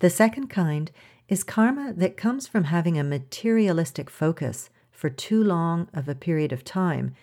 The 0.00 0.10
second 0.10 0.48
kind 0.48 0.90
is 1.26 1.42
karma 1.42 1.94
that 1.96 2.18
comes 2.18 2.46
from 2.46 2.64
having 2.64 2.98
a 2.98 3.04
materialistic 3.04 4.10
focus 4.10 4.68
for 4.90 5.08
too 5.08 5.42
long 5.42 5.88
of 5.94 6.06
a 6.06 6.14
period 6.14 6.52
of 6.52 6.64
time, 6.64 7.14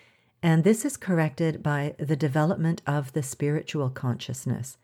and 0.44 0.62
this 0.62 0.84
is 0.84 0.98
corrected 0.98 1.62
by 1.62 1.94
the 1.98 2.14
development 2.14 2.82
of 2.86 3.14
the 3.14 3.22
spiritual 3.22 3.88
consciousness. 3.88 4.76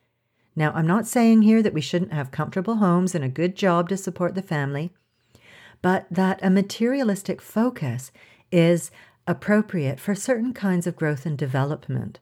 Now, 0.57 0.73
I'm 0.75 0.87
not 0.87 1.07
saying 1.07 1.43
here 1.43 1.62
that 1.62 1.75
we 1.75 1.83
shouldn't 1.83 2.14
have 2.14 2.31
comfortable 2.31 2.76
homes 2.76 3.14
and 3.14 3.23
a 3.23 3.29
good 3.29 3.57
job 3.57 3.90
to 3.90 3.99
support 3.99 4.35
the 4.35 4.40
family, 4.40 4.90
but 5.83 6.07
that 6.11 6.40
a 6.43 6.49
materialistic 6.49 7.43
focus 7.43 8.11
is 8.50 8.90
appropriate 9.26 10.00
for 10.00 10.14
certain 10.14 10.55
kinds 10.55 10.87
of 10.87 10.97
growth 10.97 11.26
and 11.26 11.37
development. 11.37 12.21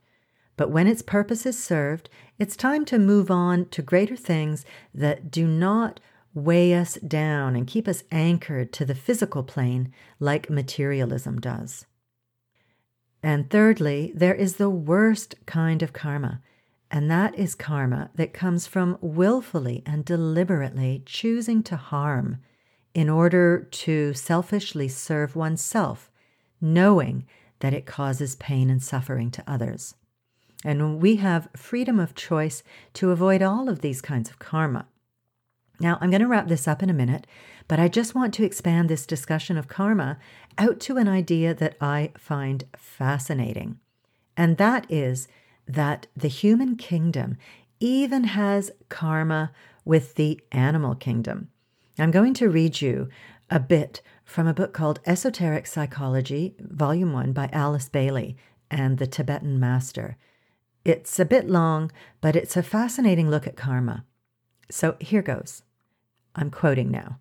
But 0.57 0.73
when 0.73 0.89
its 0.89 1.01
purpose 1.01 1.47
is 1.47 1.63
served, 1.63 2.11
it's 2.41 2.57
time 2.57 2.85
to 2.87 2.99
move 2.99 3.31
on 3.31 3.67
to 3.67 3.83
greater 3.83 4.17
things 4.17 4.65
that 4.93 5.31
do 5.31 5.47
not 5.47 6.01
weigh 6.35 6.75
us 6.75 6.95
down 6.95 7.55
and 7.55 7.69
keep 7.69 7.87
us 7.87 8.03
anchored 8.11 8.73
to 8.73 8.85
the 8.85 8.97
physical 8.97 9.45
plane 9.45 9.93
like 10.19 10.51
materialism 10.51 11.41
does. 11.41 11.87
And 13.23 13.51
thirdly, 13.51 14.13
there 14.15 14.35
is 14.35 14.57
the 14.57 14.71
worst 14.71 15.35
kind 15.47 15.83
of 15.83 15.93
karma, 15.93 16.41
and 16.91 17.11
that 17.11 17.35
is 17.39 17.55
karma 17.55 18.11
that 18.15 18.33
comes 18.33 18.67
from 18.67 18.97
willfully 19.01 19.83
and 19.85 20.05
deliberately 20.05 21.03
choosing 21.05 21.63
to 21.65 21.77
harm 21.77 22.39
in 22.95 23.09
order 23.09 23.69
to 23.71 24.15
selfishly 24.15 24.89
serve 24.89 25.37
oneself, 25.37 26.11
knowing 26.61 27.27
that 27.61 27.75
it 27.75 27.87
causes 27.87 28.37
pain 28.37 28.71
and 28.71 28.83
suffering 28.83 29.31
to 29.33 29.45
others. 29.47 29.95
And 30.65 31.01
we 31.01 31.17
have 31.17 31.49
freedom 31.57 32.01
of 32.01 32.15
choice 32.15 32.63
to 32.95 33.11
avoid 33.11 33.43
all 33.43 33.69
of 33.69 33.81
these 33.81 34.01
kinds 34.01 34.31
of 34.31 34.39
karma. 34.39 34.87
Now, 35.81 35.99
I'm 36.01 36.11
going 36.11 36.23
to 36.23 36.27
wrap 36.27 36.49
this 36.49 36.67
up 36.67 36.83
in 36.83 36.91
a 36.91 36.95
minute, 36.95 37.27
but 37.69 37.79
I 37.79 37.89
just 37.89 38.15
want 38.15 38.35
to 38.35 38.45
expand 38.45 38.89
this 38.89 39.07
discussion 39.07 39.57
of 39.59 39.69
karma 39.69 40.19
out 40.57 40.81
to 40.81 40.97
an 40.97 41.07
idea 41.07 41.55
that 41.55 41.77
I 41.81 42.13
find 42.17 42.65
fascinating. 42.77 43.79
And 44.37 44.57
that 44.57 44.87
is 44.91 45.29
that 45.67 46.07
the 46.17 46.29
human 46.29 46.77
kingdom 46.77 47.37
even 47.79 48.25
has 48.25 48.71
karma 48.89 49.53
with 49.85 50.15
the 50.15 50.41
animal 50.51 50.95
kingdom. 50.95 51.51
I'm 51.99 52.11
going 52.11 52.35
to 52.35 52.49
read 52.49 52.81
you 52.81 53.09
a 53.51 53.61
bit 53.61 54.03
from 54.25 54.47
a 54.47 54.55
book 54.55 54.73
called 54.73 55.01
Esoteric 55.07 55.67
Psychology, 55.67 56.55
Volume 56.61 57.13
1 57.13 57.33
by 57.33 57.49
Alice 57.53 57.89
Bailey 57.89 58.37
and 58.71 58.99
the 58.99 59.07
Tibetan 59.07 59.59
Master. 59.59 60.17
It's 60.85 61.19
a 61.19 61.25
bit 61.25 61.49
long, 61.49 61.91
but 62.21 62.37
it's 62.37 62.57
a 62.57 62.63
fascinating 62.63 63.31
look 63.31 63.47
at 63.47 63.57
karma. 63.57 64.05
So 64.71 64.97
here 65.01 65.23
goes. 65.23 65.63
I'm 66.35 66.51
quoting 66.51 66.91
now. 66.91 67.19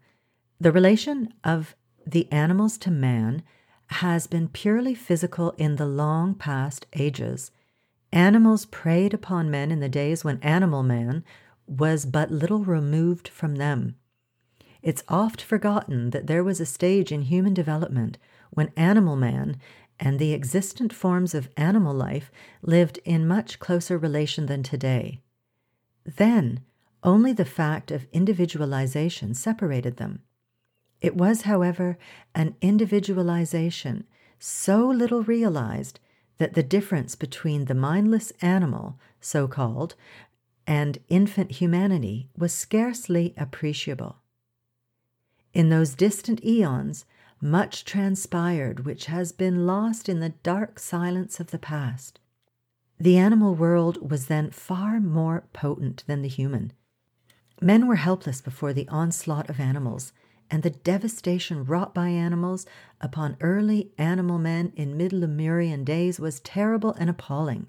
The 0.60 0.72
relation 0.72 1.34
of 1.44 1.76
the 2.06 2.32
animals 2.32 2.78
to 2.80 2.92
man 2.92 3.44
has 3.88 4.28
been 4.28 4.48
purely 4.48 4.96
physical 4.96 5.52
in 5.52 5.76
the 5.76 5.86
long 5.86 6.36
past 6.36 6.88
ages 6.94 7.52
Animals 8.12 8.66
preyed 8.66 9.14
upon 9.14 9.52
men 9.52 9.72
in 9.72 9.80
the 9.80 9.90
days 9.90 10.24
when 10.24 10.40
animal 10.40 10.82
man 10.82 11.24
was 11.66 12.06
but 12.06 12.32
little 12.32 12.64
removed 12.64 13.28
from 13.28 13.56
them. 13.56 13.96
It's 14.82 15.04
oft 15.10 15.42
forgotten 15.42 16.12
that 16.12 16.28
there 16.28 16.44
was 16.44 16.62
a 16.62 16.66
stage 16.66 17.12
in 17.12 17.24
human 17.24 17.54
development 17.54 18.18
when 18.52 18.72
animal 18.78 19.18
man 19.18 19.58
and 20.00 20.20
the 20.20 20.34
existent 20.34 20.94
forms 20.94 21.34
of 21.34 21.50
animal 21.58 21.94
life 21.94 22.32
lived 22.62 23.00
in 23.04 23.28
much 23.28 23.60
closer 23.60 23.98
relation 23.98 24.46
than 24.46 24.64
today. 24.64 25.22
Then, 26.06 26.62
only 27.04 27.34
the 27.34 27.46
fact 27.46 27.92
of 27.92 28.08
individualization 28.14 29.34
separated 29.34 29.98
them. 29.98 30.22
It 31.02 31.16
was, 31.16 31.44
however, 31.44 31.98
an 32.34 32.56
individualization 32.62 34.06
so 34.40 34.88
little 34.88 35.24
realized 35.24 36.00
that 36.38 36.54
the 36.54 36.64
difference 36.64 37.16
between 37.16 37.66
the 37.66 37.74
mindless 37.74 38.32
animal, 38.42 39.00
so 39.20 39.48
called, 39.48 39.96
and 40.66 41.00
infant 41.08 41.54
humanity 41.54 42.30
was 42.38 42.54
scarcely 42.54 43.34
appreciable. 43.38 44.18
In 45.54 45.70
those 45.70 45.96
distant 45.96 46.44
eons, 46.44 47.06
much 47.42 47.86
transpired 47.86 48.86
which 48.86 49.06
has 49.06 49.32
been 49.32 49.66
lost 49.66 50.10
in 50.10 50.20
the 50.20 50.30
dark 50.30 50.80
silence 50.80 51.40
of 51.40 51.52
the 51.52 51.60
past. 51.60 52.20
The 53.00 53.18
animal 53.18 53.56
world 53.56 54.10
was 54.12 54.26
then 54.26 54.50
far 54.50 55.00
more 55.00 55.46
potent 55.54 56.04
than 56.08 56.24
the 56.24 56.28
human. 56.28 56.74
Men 57.62 57.88
were 57.88 57.96
helpless 57.96 58.42
before 58.42 58.74
the 58.74 58.88
onslaught 58.90 59.50
of 59.50 59.60
animals, 59.60 60.14
and 60.50 60.64
the 60.64 60.70
devastation 60.70 61.66
wrought 61.66 61.94
by 61.94 62.10
animals 62.10 62.66
upon 63.02 63.38
early 63.42 63.92
animal 63.98 64.38
men 64.38 64.72
in 64.76 64.98
mid 64.98 65.12
Lemurian 65.12 65.84
days 65.84 66.20
was 66.20 66.40
terrible 66.40 66.94
and 66.94 67.10
appalling. 67.10 67.68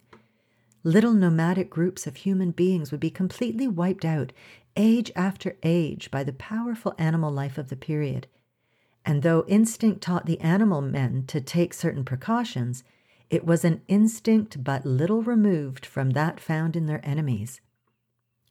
Little 0.84 1.12
nomadic 1.12 1.70
groups 1.70 2.06
of 2.06 2.16
human 2.16 2.52
beings 2.52 2.90
would 2.90 3.00
be 3.00 3.10
completely 3.10 3.66
wiped 3.66 4.04
out, 4.04 4.32
age 4.76 5.10
after 5.16 5.56
age, 5.62 6.10
by 6.10 6.22
the 6.22 6.32
powerful 6.32 6.94
animal 6.98 7.32
life 7.32 7.58
of 7.58 7.68
the 7.68 7.76
period. 7.76 8.26
And 9.04 9.22
though 9.22 9.44
instinct 9.48 10.00
taught 10.02 10.26
the 10.26 10.40
animal 10.40 10.80
men 10.80 11.24
to 11.26 11.40
take 11.40 11.74
certain 11.74 12.04
precautions, 12.04 12.84
it 13.28 13.44
was 13.44 13.64
an 13.64 13.82
instinct 13.88 14.62
but 14.62 14.86
little 14.86 15.22
removed 15.22 15.84
from 15.84 16.10
that 16.10 16.40
found 16.40 16.76
in 16.76 16.86
their 16.86 17.04
enemies. 17.04 17.60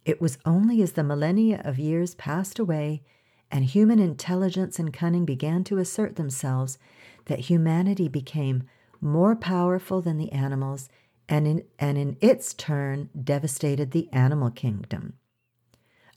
It 0.05 0.21
was 0.21 0.37
only 0.45 0.81
as 0.81 0.93
the 0.93 1.03
millennia 1.03 1.61
of 1.63 1.79
years 1.79 2.15
passed 2.15 2.59
away 2.59 3.03
and 3.51 3.65
human 3.65 3.99
intelligence 3.99 4.79
and 4.79 4.93
cunning 4.93 5.25
began 5.25 5.63
to 5.65 5.77
assert 5.77 6.15
themselves, 6.15 6.77
that 7.25 7.41
humanity 7.41 8.07
became 8.07 8.63
more 9.01 9.35
powerful 9.35 10.01
than 10.01 10.17
the 10.17 10.31
animals 10.31 10.89
and 11.29 11.47
in, 11.47 11.63
and 11.77 11.97
in 11.97 12.17
its 12.21 12.53
turn 12.53 13.09
devastated 13.21 13.91
the 13.91 14.09
animal 14.11 14.49
kingdom. 14.49 15.13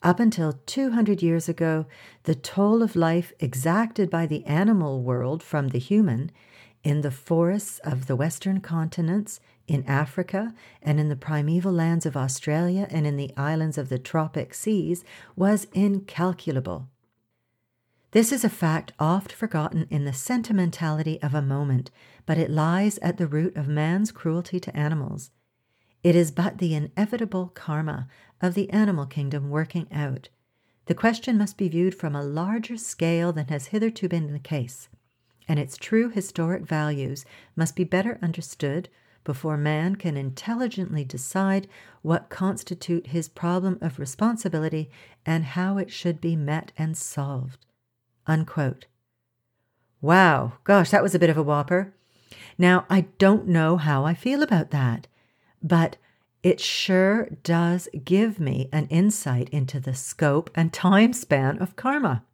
Up 0.03 0.19
until 0.19 0.55
200 0.64 1.23
years 1.23 1.49
ago, 1.49 1.87
the 2.23 2.35
toll 2.35 2.83
of 2.83 2.97
life 2.97 3.33
exacted 3.38 4.09
by 4.09 4.27
the 4.27 4.45
animal 4.47 5.03
world 5.03 5.43
from 5.43 5.69
the 5.69 5.79
human 5.79 6.31
in 6.83 7.03
the 7.03 7.11
forests 7.11 7.79
of 7.81 8.07
the 8.07 8.16
western 8.16 8.61
continents, 8.61 9.40
in 9.66 9.85
Africa, 9.85 10.53
and 10.83 10.99
in 10.99 11.09
the 11.09 11.16
primeval 11.16 11.73
lands 11.73 12.05
of 12.05 12.16
Australia 12.16 12.88
and 12.90 13.07
in 13.07 13.16
the 13.16 13.33
islands 13.37 13.79
of 13.79 13.88
the 13.88 13.99
tropic 13.99 14.53
seas 14.53 15.05
was 15.37 15.69
incalculable. 15.73 16.88
This 18.12 18.33
is 18.33 18.42
a 18.42 18.51
fact 18.51 18.92
oft 18.99 19.31
forgotten 19.31 19.87
in 19.88 20.05
the 20.05 20.12
sentimentality 20.12 21.23
of 21.23 21.33
a 21.33 21.40
moment, 21.40 21.92
but 22.27 22.38
it 22.38 22.51
lies 22.51 22.99
at 22.99 23.18
the 23.18 23.29
root 23.29 23.57
of 23.57 23.68
man's 23.68 24.11
cruelty 24.11 24.59
to 24.59 24.77
animals. 24.77 25.31
It 26.03 26.16
is 26.16 26.33
but 26.33 26.59
the 26.59 26.75
inevitable 26.75 27.53
karma 27.55 28.09
of 28.40 28.55
the 28.55 28.68
animal 28.70 29.07
kingdom 29.07 29.49
working 29.49 29.87
out. 29.92 30.29
The 30.87 30.94
question 30.94 31.38
must 31.38 31.57
be 31.57 31.68
viewed 31.68 31.94
from 31.94 32.16
a 32.16 32.25
larger 32.25 32.77
scale 32.77 33.33
than 33.33 33.46
has 33.46 33.68
hitherto 33.68 34.09
been 34.09 34.33
the 34.33 34.40
case, 34.40 34.88
and 35.46 35.61
its 35.61 35.77
true 35.77 36.09
historic 36.09 36.62
values 36.64 37.25
must 37.55 37.77
be 37.77 37.85
better 37.85 38.18
understood 38.20 38.88
before 39.23 39.57
man 39.57 39.94
can 39.94 40.16
intelligently 40.16 41.05
decide 41.05 41.68
what 42.03 42.29
constitute 42.29 43.09
his 43.09 43.29
problem 43.29 43.79
of 43.81 44.01
responsibility 44.01 44.90
and 45.25 45.44
how 45.44 45.79
it 45.79 45.92
should 45.92 46.20
be 46.20 46.35
met 46.35 46.73
and 46.77 46.96
solved. 46.96 47.66
Unquote. 48.27 48.87
Wow, 50.01 50.55
gosh, 50.65 50.91
that 50.91 51.03
was 51.03 51.15
a 51.15 51.19
bit 51.19 51.31
of 51.31 51.37
a 51.37 51.43
whopper. 51.43 51.93
Now, 52.57 52.87
I 52.89 53.03
don't 53.19 53.49
know 53.49 53.77
how 53.77 54.05
I 54.05 54.15
feel 54.15 54.43
about 54.43 54.71
that, 54.71 55.07
but 55.63 55.97
it 56.43 56.61
sure 56.61 57.29
does 57.43 57.89
give 58.05 58.41
me 58.41 58.69
an 58.73 58.87
insight 58.89 59.49
into 59.51 59.79
the 59.79 59.95
scope 59.95 60.51
and 60.55 60.73
time 60.73 61.13
span 61.13 61.59
of 61.59 61.77
karma. 61.77 62.25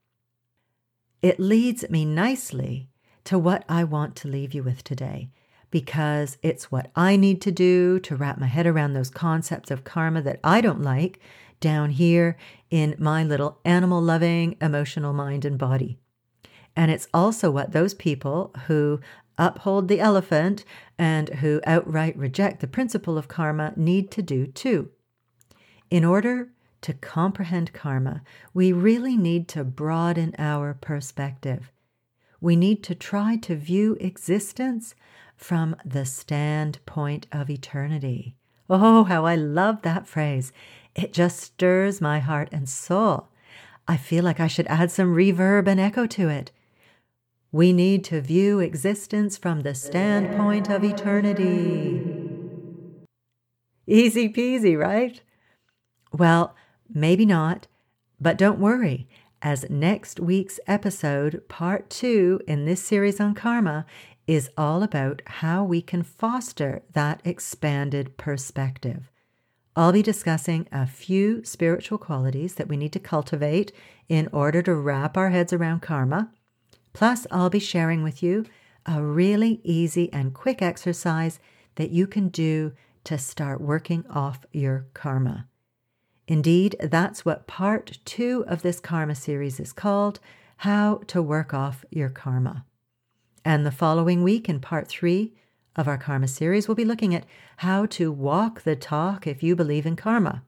It 1.23 1.41
leads 1.41 1.89
me 1.91 2.05
nicely 2.05 2.89
to 3.25 3.39
what 3.39 3.65
I 3.69 3.83
want 3.83 4.15
to 4.17 4.29
leave 4.29 4.55
you 4.55 4.63
with 4.63 4.85
today 4.85 5.31
because 5.71 6.39
it's 6.43 6.71
what 6.71 6.91
I 6.95 7.17
need 7.17 7.41
to 7.43 7.51
do 7.51 7.99
to 8.01 8.15
wrap 8.15 8.39
my 8.39 8.47
head 8.47 8.67
around 8.67 8.93
those 8.93 9.11
concepts 9.11 9.71
of 9.71 9.83
karma 9.83 10.23
that 10.23 10.39
I 10.45 10.61
don't 10.61 10.83
like 10.83 11.19
down 11.61 11.91
here 11.91 12.37
in 12.71 12.95
my 12.99 13.23
little 13.25 13.59
animal 13.65 14.01
loving 14.01 14.57
emotional 14.61 15.13
mind 15.13 15.45
and 15.45 15.59
body. 15.59 15.99
And 16.75 16.91
it's 16.91 17.09
also 17.15 17.51
what 17.51 17.73
those 17.73 17.95
people 17.95 18.53
who 18.67 19.01
uphold 19.39 19.89
the 19.89 20.01
elephant 20.01 20.65
and 20.99 21.29
who 21.29 21.61
outright 21.67 22.17
reject 22.17 22.61
the 22.61 22.67
principle 22.67 23.17
of 23.19 23.29
karma 23.29 23.73
need 23.77 24.11
to 24.11 24.23
do 24.23 24.47
too. 24.47 24.91
In 25.91 26.05
order 26.05 26.51
to 26.83 26.93
comprehend 26.95 27.73
karma, 27.73 28.23
we 28.53 28.73
really 28.73 29.17
need 29.17 29.49
to 29.49 29.65
broaden 29.65 30.35
our 30.39 30.75
perspective. 30.75 31.73
We 32.41 32.57
need 32.57 32.83
to 32.85 32.95
try 32.95 33.37
to 33.37 33.57
view 33.57 33.97
existence 34.01 34.95
from 35.37 35.77
the 35.85 36.05
standpoint 36.05 37.27
of 37.33 37.51
eternity. 37.51 38.37
Oh, 38.69 39.05
how 39.05 39.27
I 39.27 39.37
love 39.37 39.83
that 39.83 40.07
phrase. 40.07 40.53
It 40.97 41.13
just 41.13 41.39
stirs 41.39 42.01
my 42.01 42.19
heart 42.21 42.49
and 42.51 42.69
soul. 42.69 43.29
I 43.87 43.97
feel 43.97 44.25
like 44.25 44.41
I 44.41 44.49
should 44.49 44.67
add 44.67 44.91
some 44.91 45.15
reverb 45.15 45.69
and 45.69 45.79
echo 45.79 46.07
to 46.07 46.29
it. 46.29 46.51
We 47.53 47.73
need 47.73 48.03
to 48.05 48.21
view 48.21 48.61
existence 48.61 49.37
from 49.37 49.61
the 49.61 49.75
standpoint 49.75 50.69
of 50.71 50.83
eternity. 50.83 52.09
Easy 53.87 54.29
peasy, 54.29 54.77
right? 54.77 55.21
Well, 56.13 56.57
maybe 56.93 57.27
not, 57.27 57.67
but 58.21 58.39
don't 58.39 58.59
worry, 58.59 59.07
as 59.43 59.69
next 59.71 60.19
week's 60.19 60.59
episode, 60.67 61.47
part 61.49 61.91
two 61.91 62.41
in 62.49 62.65
this 62.65 62.83
series 62.83 63.21
on 63.21 63.35
karma, 63.35 63.87
is 64.27 64.51
all 64.57 64.83
about 64.83 65.23
how 65.27 65.63
we 65.63 65.83
can 65.83 66.03
foster 66.03 66.83
that 66.95 67.21
expanded 67.25 68.17
perspective. 68.17 69.11
I'll 69.79 69.93
be 69.93 70.03
discussing 70.03 70.67
a 70.73 70.87
few 70.87 71.45
spiritual 71.45 71.99
qualities 71.99 72.55
that 72.55 72.67
we 72.67 72.79
need 72.79 72.95
to 72.95 72.99
cultivate 72.99 73.73
in 74.09 74.27
order 74.33 74.63
to 74.63 74.75
wrap 74.75 75.19
our 75.19 75.29
heads 75.29 75.53
around 75.53 75.83
karma. 75.83 76.31
Plus, 76.95 77.27
I'll 77.31 77.51
be 77.51 77.59
sharing 77.59 78.03
with 78.03 78.23
you 78.23 78.47
a 78.87 79.03
really 79.03 79.61
easy 79.65 80.11
and 80.15 80.33
quick 80.33 80.63
exercise 80.63 81.39
that 81.75 81.91
you 81.91 82.07
can 82.07 82.29
do 82.29 82.73
to 83.05 83.19
start 83.19 83.61
working 83.61 84.07
off 84.09 84.47
your 84.51 84.87
karma. 84.95 85.47
Indeed, 86.27 86.77
that's 86.81 87.27
what 87.27 87.47
part 87.47 87.99
two 88.07 88.47
of 88.49 88.63
this 88.63 88.81
karma 88.81 89.15
series 89.15 89.61
is 89.61 89.75
called 89.75 90.21
How 90.59 91.03
to 91.09 91.21
Work 91.21 91.53
Off 91.53 91.85
Your 91.91 92.09
Karma. 92.09 92.65
And 93.45 93.67
the 93.67 93.71
following 93.71 94.23
week, 94.23 94.49
in 94.49 94.59
part 94.59 94.89
three 94.89 95.35
of 95.77 95.87
our 95.87 95.99
karma 95.99 96.27
series, 96.27 96.67
we'll 96.67 96.75
be 96.75 96.85
looking 96.85 97.15
at 97.15 97.27
how 97.59 97.87
to 97.87 98.11
walk 98.11 98.63
the 98.63 98.75
talk 98.75 99.27
if 99.27 99.43
you 99.43 99.55
believe 99.55 99.87
in 99.87 99.95
karma. 99.95 100.43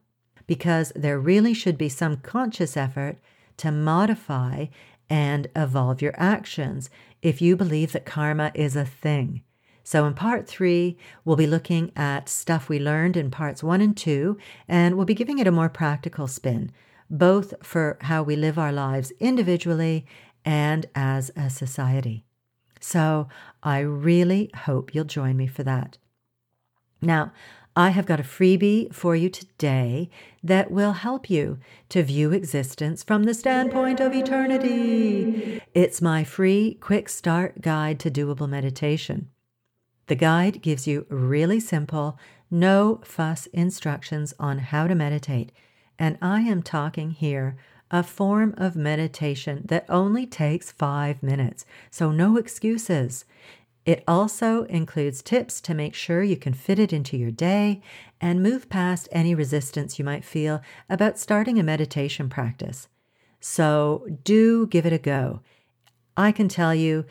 Because 0.47 0.91
there 0.95 1.19
really 1.19 1.53
should 1.53 1.77
be 1.77 1.89
some 1.89 2.17
conscious 2.17 2.75
effort 2.75 3.17
to 3.57 3.71
modify 3.71 4.65
and 5.09 5.47
evolve 5.55 6.01
your 6.01 6.13
actions 6.17 6.89
if 7.21 7.41
you 7.41 7.55
believe 7.55 7.91
that 7.91 8.05
karma 8.05 8.51
is 8.53 8.75
a 8.75 8.85
thing. 8.85 9.41
So, 9.83 10.05
in 10.05 10.13
part 10.13 10.47
three, 10.47 10.97
we'll 11.25 11.35
be 11.35 11.47
looking 11.47 11.91
at 11.95 12.29
stuff 12.29 12.69
we 12.69 12.79
learned 12.79 13.17
in 13.17 13.31
parts 13.31 13.63
one 13.63 13.81
and 13.81 13.97
two, 13.97 14.37
and 14.67 14.95
we'll 14.95 15.05
be 15.05 15.15
giving 15.15 15.39
it 15.39 15.47
a 15.47 15.51
more 15.51 15.69
practical 15.69 16.27
spin, 16.27 16.71
both 17.09 17.53
for 17.63 17.97
how 18.01 18.21
we 18.21 18.35
live 18.35 18.59
our 18.59 18.71
lives 18.71 19.11
individually 19.19 20.05
and 20.45 20.85
as 20.93 21.31
a 21.35 21.49
society. 21.49 22.25
So 22.79 23.27
I 23.61 23.79
really 23.79 24.49
hope 24.55 24.93
you'll 24.93 25.05
join 25.05 25.37
me 25.37 25.47
for 25.47 25.63
that. 25.63 25.97
Now, 27.01 27.31
I 27.75 27.89
have 27.91 28.05
got 28.05 28.19
a 28.19 28.23
freebie 28.23 28.93
for 28.93 29.15
you 29.15 29.29
today 29.29 30.09
that 30.43 30.69
will 30.71 30.93
help 30.93 31.29
you 31.29 31.59
to 31.89 32.03
view 32.03 32.31
existence 32.31 33.03
from 33.03 33.23
the 33.23 33.33
standpoint 33.33 34.01
of 34.01 34.13
eternity. 34.13 35.61
It's 35.73 36.01
my 36.01 36.23
free 36.23 36.77
quick 36.81 37.07
start 37.07 37.61
guide 37.61 37.99
to 38.01 38.11
doable 38.11 38.49
meditation. 38.49 39.29
The 40.07 40.15
guide 40.15 40.61
gives 40.61 40.87
you 40.87 41.05
really 41.09 41.59
simple, 41.59 42.17
no 42.49 42.99
fuss 43.05 43.45
instructions 43.47 44.33
on 44.39 44.57
how 44.57 44.87
to 44.87 44.95
meditate, 44.95 45.51
and 45.97 46.17
I 46.21 46.41
am 46.41 46.63
talking 46.63 47.11
here 47.11 47.55
a 47.91 48.03
form 48.03 48.53
of 48.57 48.75
meditation 48.75 49.63
that 49.65 49.85
only 49.89 50.25
takes 50.25 50.71
five 50.71 51.21
minutes, 51.23 51.65
so 51.89 52.11
no 52.11 52.37
excuses. 52.37 53.25
It 53.85 54.03
also 54.07 54.63
includes 54.65 55.23
tips 55.23 55.59
to 55.61 55.73
make 55.73 55.95
sure 55.95 56.21
you 56.21 56.37
can 56.37 56.53
fit 56.53 56.77
it 56.77 56.93
into 56.93 57.17
your 57.17 57.31
day 57.31 57.81
and 58.21 58.43
move 58.43 58.69
past 58.69 59.09
any 59.11 59.33
resistance 59.33 59.97
you 59.97 60.05
might 60.05 60.23
feel 60.23 60.61
about 60.89 61.17
starting 61.17 61.57
a 61.57 61.63
meditation 61.63 62.29
practice. 62.29 62.87
So 63.39 64.05
do 64.23 64.67
give 64.67 64.85
it 64.85 64.93
a 64.93 64.99
go. 64.99 65.41
I 66.15 66.31
can 66.31 66.49
tell 66.49 66.75
you, 66.75 67.05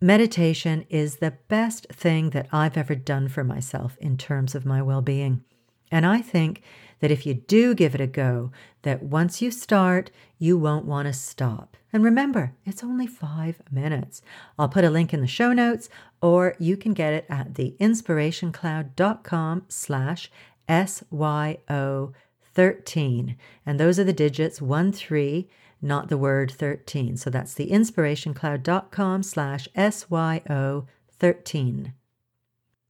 meditation 0.00 0.86
is 0.88 1.16
the 1.16 1.34
best 1.48 1.86
thing 1.92 2.30
that 2.30 2.48
I've 2.50 2.76
ever 2.76 2.94
done 2.94 3.28
for 3.28 3.44
myself 3.44 3.96
in 4.00 4.16
terms 4.16 4.54
of 4.54 4.66
my 4.66 4.82
well 4.82 5.02
being. 5.02 5.44
And 5.90 6.04
I 6.04 6.20
think 6.20 6.62
that 7.04 7.10
if 7.10 7.26
you 7.26 7.34
do 7.34 7.74
give 7.74 7.94
it 7.94 8.00
a 8.00 8.06
go, 8.06 8.50
that 8.80 9.02
once 9.02 9.42
you 9.42 9.50
start, 9.50 10.10
you 10.38 10.56
won't 10.56 10.86
want 10.86 11.06
to 11.06 11.12
stop. 11.12 11.76
And 11.92 12.02
remember, 12.02 12.54
it's 12.64 12.82
only 12.82 13.06
five 13.06 13.60
minutes. 13.70 14.22
I'll 14.58 14.70
put 14.70 14.84
a 14.84 14.90
link 14.90 15.12
in 15.12 15.20
the 15.20 15.26
show 15.26 15.52
notes, 15.52 15.90
or 16.22 16.54
you 16.58 16.78
can 16.78 16.94
get 16.94 17.12
it 17.12 17.26
at 17.28 17.52
theinspirationcloud.com 17.52 19.64
slash 19.68 20.30
SYO13. 20.66 23.36
And 23.66 23.78
those 23.78 23.98
are 23.98 24.04
the 24.04 24.14
digits 24.14 24.62
1 24.62 24.92
3, 24.92 25.46
not 25.82 26.08
the 26.08 26.16
word 26.16 26.52
13. 26.52 27.18
So 27.18 27.28
that's 27.28 27.54
theinspirationcloud.com 27.54 29.22
slash 29.22 29.68
SYO13. 29.76 31.92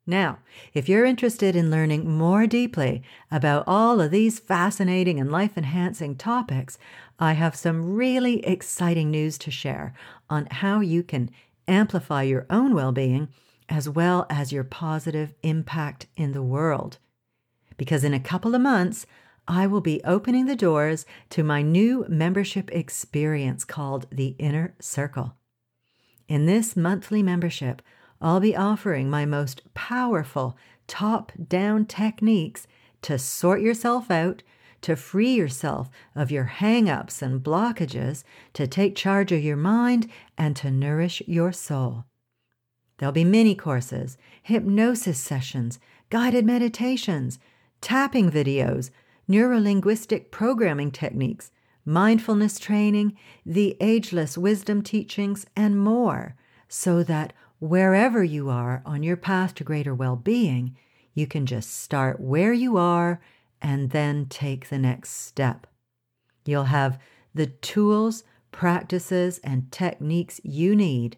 Now, 0.06 0.38
if 0.74 0.88
you're 0.88 1.06
interested 1.06 1.56
in 1.56 1.70
learning 1.70 2.10
more 2.10 2.46
deeply 2.46 3.02
about 3.30 3.64
all 3.66 4.00
of 4.00 4.10
these 4.10 4.38
fascinating 4.38 5.18
and 5.18 5.32
life 5.32 5.56
enhancing 5.56 6.16
topics, 6.16 6.78
I 7.18 7.32
have 7.32 7.56
some 7.56 7.94
really 7.94 8.44
exciting 8.44 9.10
news 9.10 9.38
to 9.38 9.50
share 9.50 9.94
on 10.28 10.46
how 10.50 10.80
you 10.80 11.02
can 11.02 11.30
amplify 11.66 12.22
your 12.22 12.46
own 12.50 12.74
well 12.74 12.92
being 12.92 13.28
as 13.68 13.88
well 13.88 14.26
as 14.28 14.52
your 14.52 14.64
positive 14.64 15.32
impact 15.42 16.06
in 16.16 16.32
the 16.32 16.42
world. 16.42 16.98
Because 17.78 18.04
in 18.04 18.12
a 18.12 18.20
couple 18.20 18.54
of 18.54 18.60
months, 18.60 19.06
I 19.48 19.66
will 19.66 19.80
be 19.80 20.02
opening 20.04 20.46
the 20.46 20.56
doors 20.56 21.06
to 21.30 21.42
my 21.42 21.62
new 21.62 22.04
membership 22.08 22.70
experience 22.72 23.64
called 23.64 24.06
the 24.10 24.36
Inner 24.38 24.74
Circle. 24.80 25.34
In 26.28 26.46
this 26.46 26.76
monthly 26.76 27.22
membership, 27.22 27.82
I'll 28.20 28.40
be 28.40 28.56
offering 28.56 29.10
my 29.10 29.24
most 29.24 29.62
powerful 29.74 30.56
top 30.86 31.32
down 31.48 31.86
techniques 31.86 32.66
to 33.02 33.18
sort 33.18 33.60
yourself 33.60 34.10
out, 34.10 34.42
to 34.82 34.96
free 34.96 35.34
yourself 35.34 35.88
of 36.14 36.30
your 36.30 36.44
hang 36.44 36.88
ups 36.88 37.22
and 37.22 37.42
blockages, 37.42 38.24
to 38.54 38.66
take 38.66 38.96
charge 38.96 39.32
of 39.32 39.42
your 39.42 39.56
mind, 39.56 40.10
and 40.36 40.54
to 40.56 40.70
nourish 40.70 41.22
your 41.26 41.52
soul. 41.52 42.04
There'll 42.98 43.12
be 43.12 43.24
mini 43.24 43.54
courses, 43.54 44.16
hypnosis 44.42 45.18
sessions, 45.18 45.78
guided 46.10 46.46
meditations, 46.46 47.38
tapping 47.80 48.30
videos, 48.30 48.90
neurolinguistic 49.28 50.30
programming 50.30 50.90
techniques, 50.90 51.50
mindfulness 51.84 52.58
training, 52.58 53.16
the 53.44 53.76
ageless 53.80 54.38
wisdom 54.38 54.82
teachings, 54.82 55.46
and 55.56 55.78
more, 55.78 56.36
so 56.68 57.02
that 57.02 57.32
wherever 57.58 58.22
you 58.22 58.50
are 58.50 58.82
on 58.84 59.02
your 59.02 59.16
path 59.16 59.54
to 59.54 59.64
greater 59.64 59.94
well 59.94 60.16
being, 60.16 60.76
you 61.14 61.26
can 61.26 61.46
just 61.46 61.70
start 61.70 62.20
where 62.20 62.52
you 62.52 62.76
are 62.76 63.20
and 63.62 63.90
then 63.90 64.26
take 64.26 64.68
the 64.68 64.78
next 64.78 65.10
step. 65.10 65.66
You'll 66.44 66.64
have 66.64 66.98
the 67.34 67.46
tools, 67.46 68.24
practices, 68.52 69.38
and 69.42 69.72
techniques 69.72 70.40
you 70.44 70.76
need 70.76 71.16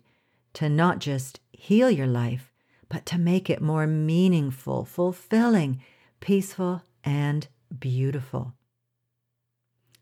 to 0.55 0.69
not 0.69 1.01
just 1.01 1.41
heal 1.53 1.91
your 1.91 2.07
life, 2.07 2.53
but 2.89 3.05
to 3.07 3.19
make 3.19 3.51
it 3.51 3.61
more 3.61 3.87
meaningful, 3.87 4.85
fulfilling, 4.85 5.83
peaceful, 6.21 6.83
and 7.05 7.49
beautiful. 7.79 8.55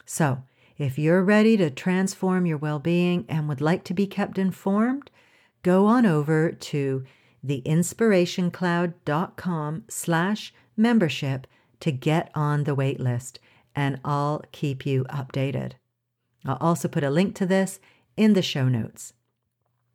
So, 0.05 0.43
if 0.77 0.99
you're 0.99 1.23
ready 1.23 1.57
to 1.57 1.71
transform 1.71 2.47
your 2.47 2.59
well 2.59 2.79
being 2.79 3.25
and 3.29 3.49
would 3.49 3.61
like 3.61 3.85
to 3.85 3.95
be 3.95 4.07
kept 4.07 4.39
informed, 4.39 5.11
go 5.65 5.87
on 5.87 6.07
over 6.07 6.53
to 6.53 7.03
theinspirationcloud.com 7.45 9.85
slash 9.89 10.55
membership 10.77 11.49
to 11.81 11.91
get 11.91 12.31
on 12.35 12.63
the 12.63 12.77
wait 12.77 13.01
list, 13.01 13.41
and 13.75 13.99
I'll 14.05 14.45
keep 14.53 14.87
you 14.87 15.05
updated. 15.11 15.73
I'll 16.47 16.59
also 16.61 16.87
put 16.87 17.03
a 17.03 17.11
link 17.11 17.35
to 17.37 17.47
this 17.47 17.81
in 18.17 18.35
the 18.35 18.43
show 18.43 18.69
notes. 18.69 19.15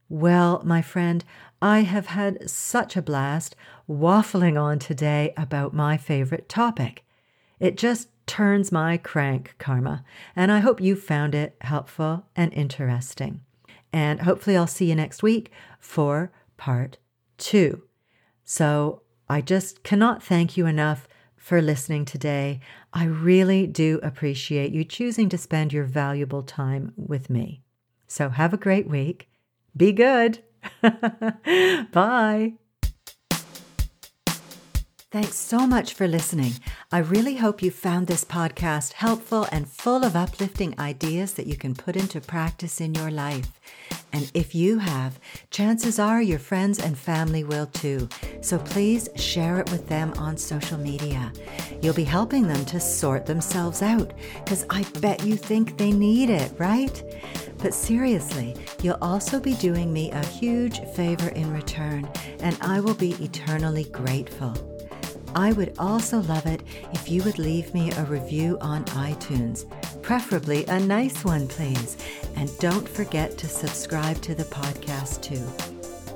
Well, 0.10 0.62
my 0.66 0.82
friend, 0.82 1.24
I 1.62 1.82
have 1.82 2.08
had 2.08 2.50
such 2.50 2.98
a 2.98 3.02
blast 3.02 3.56
waffling 3.88 4.60
on 4.60 4.80
today 4.80 5.34
about 5.38 5.74
my 5.74 5.98
favorite 5.98 6.50
topic. 6.50 7.06
It 7.60 7.78
just 7.78 8.10
turns 8.26 8.72
my 8.72 8.98
crank, 8.98 9.54
Karma, 9.60 10.04
and 10.36 10.52
I 10.52 10.60
hope 10.60 10.82
you 10.82 10.96
found 10.96 11.36
it 11.36 11.56
helpful 11.62 12.26
and 12.36 12.52
interesting. 12.54 13.42
And 13.92 14.22
hopefully, 14.22 14.56
I'll 14.56 14.68
see 14.68 14.90
you 14.90 14.96
next 14.96 15.24
week 15.24 15.52
for 15.80 16.32
part 16.58 16.98
two. 17.38 17.84
So, 18.44 19.02
I 19.28 19.42
just 19.42 19.84
cannot 19.84 20.24
thank 20.24 20.58
you 20.58 20.66
enough 20.66 21.08
for 21.36 21.62
listening 21.62 22.06
today. 22.06 22.60
I 22.94 23.06
really 23.06 23.68
do 23.68 24.00
appreciate 24.04 24.72
you 24.72 24.84
choosing 24.84 25.30
to 25.30 25.38
spend 25.38 25.72
your 25.74 25.86
valuable 25.86 26.44
time 26.44 26.94
with 26.96 27.30
me. 27.30 27.64
So, 28.08 28.30
have 28.30 28.54
a 28.54 28.58
great 28.58 28.88
week. 28.88 29.30
Be 29.76 29.92
good. 29.92 30.44
Bye. 31.92 32.54
Thanks 35.12 35.38
so 35.38 35.66
much 35.66 35.96
for 35.96 36.08
listening. 36.08 36.52
I 36.92 37.00
really 37.00 37.38
hope 37.38 37.64
you 37.64 37.72
found 37.72 38.06
this 38.06 38.24
podcast 38.24 38.94
helpful 38.94 39.48
and 39.52 39.68
full 39.68 40.06
of 40.06 40.16
uplifting 40.16 40.80
ideas 40.80 41.34
that 41.34 41.48
you 41.48 41.58
can 41.58 41.74
put 41.74 41.96
into 41.96 42.22
practice 42.22 42.80
in 42.80 42.94
your 42.94 43.10
life. 43.10 43.48
And 44.14 44.30
if 44.36 44.54
you 44.54 44.78
have, 44.78 45.20
chances 45.50 45.98
are 45.98 46.22
your 46.22 46.38
friends 46.38 46.78
and 46.78 46.96
family 46.96 47.44
will 47.44 47.66
too. 47.66 48.08
So 48.42 48.60
please 48.60 49.10
share 49.16 49.60
it 49.60 49.72
with 49.72 49.90
them 49.90 50.14
on 50.16 50.38
social 50.38 50.78
media. 50.78 51.34
You'll 51.82 51.96
be 51.96 52.04
helping 52.04 52.48
them 52.48 52.64
to 52.66 52.80
sort 52.80 53.26
themselves 53.26 53.82
out 53.82 54.14
because 54.36 54.68
I 54.70 54.84
bet 55.00 55.26
you 55.26 55.38
think 55.38 55.76
they 55.76 55.92
need 55.92 56.30
it, 56.30 56.54
right? 56.60 57.04
But 57.58 57.74
seriously, 57.74 58.56
you'll 58.84 59.00
also 59.02 59.40
be 59.40 59.56
doing 59.56 59.92
me 59.92 60.12
a 60.12 60.24
huge 60.24 60.82
favor 60.94 61.30
in 61.30 61.52
return, 61.52 62.08
and 62.42 62.56
I 62.62 62.80
will 62.80 62.94
be 62.94 63.14
eternally 63.14 63.86
grateful. 63.86 64.69
I 65.36 65.52
would 65.54 65.74
also 65.80 66.20
love 66.22 66.46
it 66.46 66.62
if 66.94 67.10
you 67.10 67.24
would 67.24 67.40
leave 67.40 67.74
me 67.74 67.92
a 67.92 68.04
review 68.06 68.58
on 68.62 68.86
iTunes, 68.86 69.66
preferably 70.02 70.66
a 70.66 70.80
nice 70.80 71.24
one, 71.24 71.48
please. 71.48 71.98
And 72.36 72.50
don't 72.60 72.88
forget 72.88 73.38
to 73.38 73.48
subscribe 73.48 74.22
to 74.22 74.36
the 74.36 74.44
podcast 74.46 75.22
too. 75.22 75.46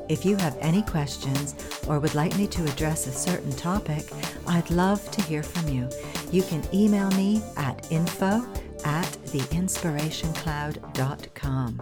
If 0.09 0.25
you 0.25 0.35
have 0.37 0.57
any 0.59 0.81
questions 0.81 1.55
or 1.87 1.99
would 1.99 2.15
like 2.15 2.35
me 2.37 2.47
to 2.47 2.63
address 2.65 3.07
a 3.07 3.11
certain 3.11 3.53
topic, 3.53 4.05
I'd 4.47 4.69
love 4.69 5.09
to 5.11 5.21
hear 5.21 5.43
from 5.43 5.69
you. 5.69 5.87
You 6.31 6.43
can 6.43 6.61
email 6.73 7.09
me 7.11 7.41
at 7.55 7.89
info 7.91 8.45
at 8.85 9.05
theinspirationcloud.com. 9.05 11.81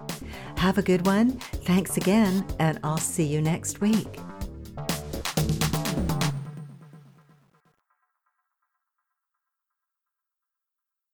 Have 0.58 0.78
a 0.78 0.84
good 0.84 1.06
one. 1.06 1.32
Thanks 1.66 1.98
again, 1.98 2.46
and 2.60 2.80
I'll 2.84 2.98
see 2.98 3.26
you 3.26 3.42
next 3.42 3.82
week. 3.82 4.20